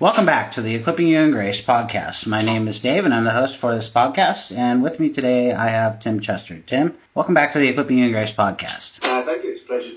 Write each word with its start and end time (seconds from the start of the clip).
Welcome 0.00 0.24
back 0.24 0.52
to 0.52 0.62
the 0.62 0.74
Equipping 0.74 1.08
You 1.08 1.20
in 1.20 1.30
Grace 1.30 1.60
podcast. 1.60 2.26
My 2.26 2.40
name 2.40 2.66
is 2.68 2.80
Dave, 2.80 3.04
and 3.04 3.12
I'm 3.12 3.24
the 3.24 3.32
host 3.32 3.58
for 3.58 3.74
this 3.74 3.90
podcast. 3.90 4.50
And 4.56 4.82
with 4.82 4.98
me 4.98 5.10
today, 5.10 5.52
I 5.52 5.68
have 5.68 5.98
Tim 5.98 6.20
Chester. 6.20 6.58
Tim, 6.60 6.96
welcome 7.14 7.34
back 7.34 7.52
to 7.52 7.58
the 7.58 7.68
Equipping 7.68 7.98
You 7.98 8.06
in 8.06 8.12
Grace 8.12 8.32
podcast. 8.32 8.99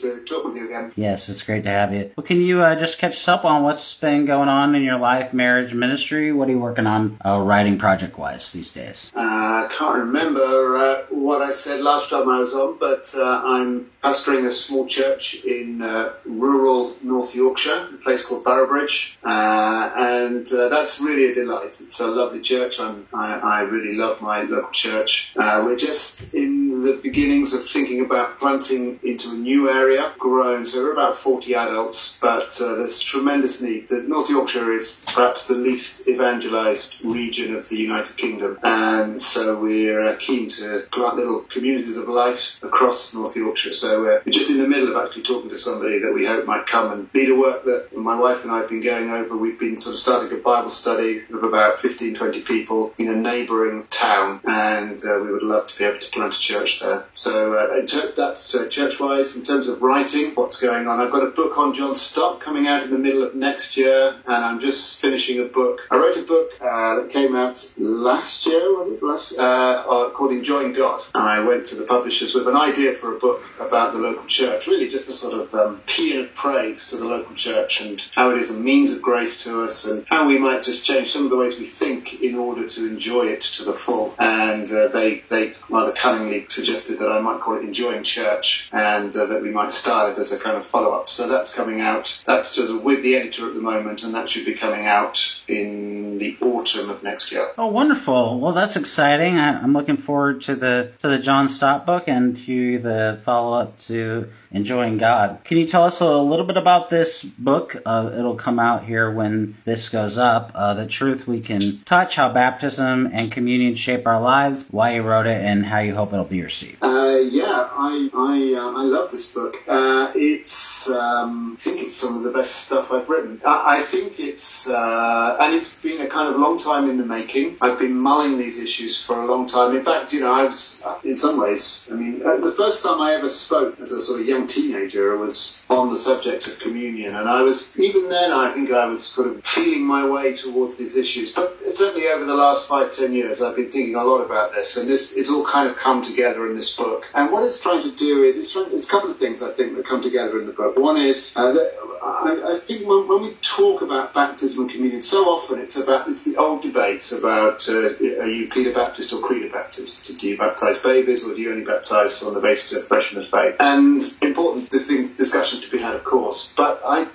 To 0.04 0.24
talk 0.26 0.46
with 0.46 0.56
you 0.56 0.66
again. 0.66 0.92
Yes, 0.96 1.30
it's 1.30 1.42
great 1.44 1.64
to 1.64 1.70
have 1.70 1.94
you. 1.94 2.12
Well, 2.16 2.26
can 2.26 2.40
you 2.42 2.62
uh, 2.62 2.76
just 2.78 3.00
catch 3.00 3.14
us 3.14 3.28
up 3.28 3.46
on 3.46 3.64
what's 3.64 3.96
been 3.96 4.26
going 4.26 4.50
on 4.50 4.76
in 4.76 4.84
your 4.84 5.00
life, 5.00 5.34
marriage, 5.34 5.74
ministry? 5.74 6.32
What 6.32 6.48
are 6.48 6.52
you 6.52 6.60
working 6.60 6.88
on 6.88 7.18
uh, 7.26 7.40
writing 7.40 7.78
project 7.78 8.18
wise 8.18 8.52
these 8.52 8.72
days? 8.72 9.12
Uh, 9.16 9.20
I 9.20 9.70
can't 9.72 9.98
remember 9.98 10.76
uh, 10.76 11.04
what 11.10 11.42
I 11.42 11.52
said 11.52 11.82
last 11.82 12.10
time 12.10 12.30
I 12.30 12.40
was 12.40 12.54
on, 12.54 12.78
but 12.80 13.14
uh, 13.18 13.42
I'm 13.44 13.90
pastoring 14.04 14.46
a 14.46 14.52
small 14.52 14.86
church 14.86 15.46
in 15.46 15.82
uh, 15.82 16.14
rural 16.26 16.96
North 17.02 17.36
Yorkshire, 17.36 17.90
a 17.94 17.98
place 17.98 18.26
called 18.26 18.44
Boroughbridge, 18.44 19.18
uh, 19.24 19.92
and 19.96 20.46
uh, 20.52 20.70
that's 20.70 21.02
really 21.02 21.32
a 21.32 21.34
delight. 21.34 21.68
It's 21.68 22.00
a 22.00 22.08
lovely 22.08 22.42
church. 22.42 22.80
I'm, 22.80 23.08
I, 23.14 23.36
I 23.36 23.60
really 23.62 23.96
love 23.96 24.22
my 24.22 24.42
local 24.44 24.72
church. 24.72 25.34
Uh, 25.38 25.62
we're 25.66 25.78
just 25.78 26.34
in 26.34 26.63
the 26.84 27.00
beginnings 27.02 27.54
of 27.54 27.66
thinking 27.66 28.02
about 28.02 28.40
planting 28.40 29.00
into 29.04 29.32
a 29.32 29.36
new 29.36 29.70
area, 29.70 30.14
grown. 30.20 30.66
So 30.66 30.84
we're 30.84 30.94
about 30.94 31.16
40 31.16 31.56
adults, 31.56 32.20
but 32.20 32.60
uh, 32.62 32.76
there's 32.76 33.00
tremendous 33.00 33.62
need. 33.62 33.90
The 33.90 34.02
North 34.02 34.30
Yorkshire 34.30 34.74
is 34.74 35.04
perhaps 35.08 35.48
the 35.48 35.56
least 35.56 36.08
evangelized 36.08 37.04
region 37.06 37.56
of 37.56 37.68
the 37.70 37.78
United 37.78 38.18
Kingdom, 38.18 38.60
and 38.64 39.22
so 39.22 39.60
we're 39.62 40.08
uh, 40.08 40.18
keen 40.20 40.50
to 40.50 40.84
plant 40.92 41.16
little 41.16 41.42
communities 41.50 41.98
of 41.98 42.08
light 42.08 42.60
across 42.62 43.14
North 43.14 43.36
Yorkshire. 43.36 43.72
So 43.72 44.02
we're 44.02 44.22
just 44.30 44.50
in 44.50 44.58
the 44.58 44.68
middle 44.68 44.96
of 44.96 45.06
actually 45.06 45.24
talking 45.24 45.50
to 45.50 45.58
somebody 45.58 46.00
that 46.00 46.14
we 46.14 46.26
hope 46.26 46.46
might 46.46 46.68
come 46.68 46.92
and 46.92 47.12
be 47.14 47.26
the 47.26 47.38
work 47.38 47.64
that 47.66 47.96
my 47.96 48.20
wife 48.20 48.44
and 48.44 48.52
I 48.52 48.60
have 48.60 48.70
been 48.70 48.82
going 48.82 49.10
over. 49.10 49.38
We've 49.38 49.60
been 49.60 49.78
sort 49.78 49.94
of 49.94 50.00
starting 50.00 50.38
a 50.38 50.42
Bible 50.42 50.70
study 50.70 51.24
of 51.34 51.44
about 51.44 51.80
15, 51.80 52.16
20 52.16 52.42
people 52.42 52.94
in 52.98 53.10
a 53.10 53.16
neighbouring 53.16 53.88
town, 53.90 54.42
and 54.46 55.00
uh, 55.06 55.20
we 55.24 55.32
would 55.32 55.44
love 55.44 55.68
to 55.68 55.78
be 55.78 55.86
able 55.86 56.00
to 56.00 56.12
plant 56.12 56.36
a 56.36 56.40
church 56.40 56.73
there. 56.80 57.06
So 57.14 57.56
uh, 57.58 57.86
that's 58.16 58.56
uh, 58.56 58.68
church-wise. 58.68 59.36
In 59.36 59.44
terms 59.44 59.68
of 59.68 59.82
writing, 59.82 60.32
what's 60.36 60.62
going 60.62 60.88
on? 60.88 61.00
I've 61.00 61.12
got 61.12 61.24
a 61.24 61.32
book 61.32 61.58
on 61.58 61.74
John 61.74 61.96
Stott 61.96 62.40
coming 62.40 62.68
out 62.68 62.84
in 62.84 62.92
the 62.92 62.98
middle 62.98 63.24
of 63.24 63.36
next 63.36 63.78
year, 63.78 64.16
and 64.26 64.46
I'm 64.46 64.60
just 64.60 65.02
finishing 65.02 65.40
a 65.40 65.46
book. 65.46 65.82
I 65.92 65.96
wrote 65.98 66.18
a 66.18 66.24
book 66.24 66.52
uh, 66.62 66.96
that 66.96 67.10
came 67.12 67.36
out 67.36 67.74
last 67.78 68.46
year, 68.46 68.74
was 68.74 68.92
it? 68.92 69.04
Last, 69.04 69.38
uh, 69.38 69.42
uh, 69.44 70.10
called 70.12 70.32
Enjoying 70.32 70.74
God. 70.74 71.02
I 71.14 71.40
went 71.40 71.66
to 71.68 71.76
the 71.76 71.86
publishers 71.86 72.34
with 72.34 72.48
an 72.48 72.56
idea 72.56 72.92
for 72.92 73.16
a 73.16 73.20
book 73.20 73.42
about 73.60 73.94
the 73.94 74.00
local 74.00 74.26
church, 74.26 74.68
really 74.68 74.88
just 74.88 75.10
a 75.10 75.14
sort 75.14 75.34
of 75.34 75.54
um, 75.54 75.82
of 76.12 76.34
praise 76.36 76.90
to 76.90 76.98
the 76.98 77.06
local 77.06 77.34
church 77.36 77.82
and 77.82 78.10
how 78.16 78.32
it 78.32 78.38
is 78.38 78.50
a 78.50 78.54
means 78.54 78.92
of 78.92 79.02
grace 79.02 79.44
to 79.44 79.64
us 79.64 79.90
and 79.90 80.06
how 80.10 80.28
we 80.28 80.38
might 80.38 80.64
just 80.64 80.86
change 80.86 81.10
some 81.10 81.24
of 81.24 81.32
the 81.32 81.38
ways 81.38 81.58
we 81.60 81.66
think 81.66 82.22
in 82.22 82.36
order 82.36 82.68
to 82.68 82.88
enjoy 82.88 83.24
it 83.24 83.42
to 83.42 83.64
the 83.64 83.74
full. 83.74 84.14
And 84.20 84.70
uh, 84.72 84.88
they, 84.90 85.24
they 85.30 85.54
rather 85.70 85.94
cunningly 85.94 86.46
suggested 86.50 86.63
that 86.68 87.12
I 87.12 87.20
might 87.20 87.42
call 87.42 87.56
it 87.56 87.64
Enjoying 87.64 88.04
Church 88.04 88.70
and 88.72 89.16
uh, 89.16 89.26
that 89.26 89.42
we 89.42 89.50
might 89.52 89.72
style 89.72 90.12
it 90.12 90.18
as 90.18 90.32
a 90.32 90.40
kind 90.40 90.58
of 90.58 90.66
follow-up. 90.66 91.10
So 91.10 91.28
that's 91.28 91.56
coming 91.56 91.82
out. 91.82 92.22
That's 92.26 92.56
just 92.56 92.82
with 92.84 93.04
the 93.04 93.16
editor 93.16 93.48
at 93.48 93.54
the 93.54 93.62
moment 93.62 94.04
and 94.04 94.14
that 94.14 94.30
should 94.30 94.46
be 94.46 94.54
coming 94.54 94.86
out 94.86 95.44
in 95.48 96.18
the 96.18 96.38
autumn 96.64 96.90
of 96.90 97.04
next 97.04 97.32
year. 97.32 97.52
Oh, 97.58 97.68
wonderful! 97.68 98.40
Well, 98.40 98.54
that's 98.54 98.76
exciting. 98.76 99.38
I, 99.38 99.62
I'm 99.62 99.74
looking 99.74 99.98
forward 99.98 100.42
to 100.44 100.56
the 100.56 100.92
to 101.00 101.10
the 101.10 101.20
John 101.20 101.48
Stott 101.50 101.86
book 101.86 102.08
and 102.08 102.38
to 102.46 102.80
the 102.80 103.20
follow 103.24 103.60
up 103.60 103.78
to 103.80 104.30
Enjoying 104.52 104.98
God. 104.98 105.40
Can 105.44 105.58
you 105.58 105.66
tell 105.66 105.84
us 105.84 106.00
a 106.00 106.18
little 106.18 106.46
bit 106.46 106.58
about 106.58 106.90
this 106.90 107.24
book? 107.24 107.76
Uh, 107.86 108.12
it'll 108.14 108.36
come 108.36 108.60
out 108.60 108.86
here 108.86 109.12
when 109.12 109.58
this 109.66 109.90
goes 109.90 110.18
up. 110.18 110.52
Uh, 110.54 110.74
the 110.74 110.86
truth 110.86 111.28
we 111.28 111.42
can 111.42 111.82
touch, 111.86 112.16
how 112.16 112.30
baptism 112.32 113.10
and 113.12 113.32
communion 113.32 113.76
shape 113.76 114.06
our 114.06 114.22
lives, 114.22 114.68
why 114.70 114.96
you 114.96 115.02
wrote 115.02 115.26
it, 115.26 115.42
and 115.42 115.66
how 115.66 115.80
you 115.80 115.96
hope 115.96 116.14
it'll 116.14 116.26
be 116.26 116.44
received. 116.44 116.78
Uh, 116.84 117.18
yeah, 117.32 117.68
I 117.72 118.10
I, 118.14 118.54
uh, 118.58 118.80
I 118.80 118.84
love 118.84 119.12
this 119.12 119.34
book. 119.34 119.56
Uh, 119.68 120.12
it's 120.16 120.90
um, 120.92 121.54
I 121.58 121.62
think 121.62 121.82
it's 121.82 121.96
some 121.96 122.18
of 122.18 122.24
the 122.24 122.32
best 122.32 122.68
stuff 122.68 122.92
I've 122.92 123.10
written. 123.10 123.42
I, 123.44 123.78
I 123.78 123.82
think 123.82 124.20
it's 124.20 124.70
uh, 124.70 125.38
and 125.40 125.54
it's 125.54 125.82
been 125.82 126.02
a 126.02 126.08
kind 126.08 126.34
of 126.34 126.40
long 126.40 126.53
time 126.60 126.90
in 126.90 126.98
the 126.98 127.06
making. 127.06 127.58
I've 127.62 127.80
been 127.80 127.96
mulling 127.96 128.38
these 128.38 128.62
issues 128.62 129.06
for 129.06 129.22
a 129.22 129.26
long 129.26 129.48
time. 129.48 129.76
In 129.76 129.84
fact, 129.84 130.14
you 130.14 130.22
know, 130.22 130.34
I 130.34 130.46
was 130.46 130.84
in 131.04 131.16
some 131.16 131.40
ways. 131.40 131.88
I 131.92 131.96
mean, 131.96 132.22
uh, 132.26 132.38
the 132.38 132.52
first 132.52 132.84
time 132.84 133.02
I 133.02 133.14
ever 133.14 133.30
spoke 133.30 133.80
as 133.80 133.92
a 133.92 134.02
sort 134.02 134.22
of 134.22 134.28
young 134.28 134.48
teenager 134.48 135.18
was 135.18 135.66
on 135.70 135.90
the 135.90 135.98
subject 135.98 136.48
of 136.48 136.60
communion, 136.60 137.16
and 137.16 137.30
I 137.30 137.42
was 137.42 137.78
even 137.80 138.10
then. 138.10 138.32
I 138.32 138.52
think 138.52 138.72
I 138.72 138.86
was 138.86 139.04
sort 139.04 139.28
of 139.28 139.44
feeling 139.44 139.86
my 139.86 140.08
way 140.08 140.34
towards 140.34 140.78
these 140.78 140.96
issues. 140.98 141.32
But 141.34 141.58
certainly 141.72 142.08
over 142.08 142.26
the 142.26 142.36
last 142.36 142.68
five 142.68 142.94
ten 142.94 143.14
years, 143.14 143.42
I've 143.42 143.56
been 143.56 143.70
thinking 143.70 143.96
a 143.96 144.04
lot 144.04 144.24
about 144.24 144.54
this, 144.54 144.78
and 144.78 144.90
this 144.90 145.18
it's 145.18 145.30
all 145.30 145.46
kind 145.46 145.68
of 145.68 145.78
come 145.78 146.02
together 146.02 146.48
in 146.50 146.56
this 146.56 146.76
book. 146.76 147.10
And 147.14 147.32
what 147.32 147.44
it's 147.44 147.62
trying 147.62 147.82
to 147.82 147.92
do 147.92 148.24
is 148.24 148.38
it's, 148.38 148.54
trying, 148.54 148.72
it's 148.72 148.88
a 148.88 148.92
couple 148.92 149.10
of 149.10 149.18
things 149.18 149.42
I 149.44 149.52
think 149.52 149.76
that 149.76 149.86
come 149.86 150.02
together 150.02 150.40
in 150.40 150.46
the 150.46 150.54
book. 150.54 150.78
One 150.78 150.98
is 150.98 151.34
uh, 151.36 151.52
that 151.52 151.74
I, 152.04 152.54
I 152.54 152.58
think 152.58 152.88
when, 152.88 153.08
when, 153.08 153.22
we 153.22 153.34
talk 153.42 153.82
about 153.82 154.14
baptism 154.14 154.64
and 154.64 154.72
communion, 154.72 155.02
so 155.02 155.26
often 155.26 155.60
it's 155.60 155.78
about 155.78 156.08
it's 156.08 156.26
the 156.26 156.38
old 156.38 156.62
debates 156.62 157.12
about 157.12 157.68
uh, 157.70 157.96
are 158.22 158.28
you 158.28 158.50
Paedo 158.50 158.74
Baptist 158.74 159.14
or 159.14 159.22
Credo 159.22 159.50
Baptist? 159.50 160.20
Do 160.20 160.30
you 160.30 160.38
baptize 160.38 160.82
babies 160.82 161.26
or 161.26 161.34
do 161.34 161.42
you 161.42 161.52
only 161.52 161.64
baptize 161.64 162.22
on 162.24 162.34
the 162.34 162.42
basis 162.42 162.78
of 162.78 162.90
profession 162.90 163.20
of 163.20 163.28
faith? 163.28 163.56
And 163.60 164.02
important 164.22 164.70
discussions 164.70 165.62
to 165.62 165.72
be 165.72 165.78
had, 165.78 165.96
of 165.96 166.04
course. 166.04 166.54
But 166.58 166.82
I, 166.86 167.04
uh, 167.04 167.08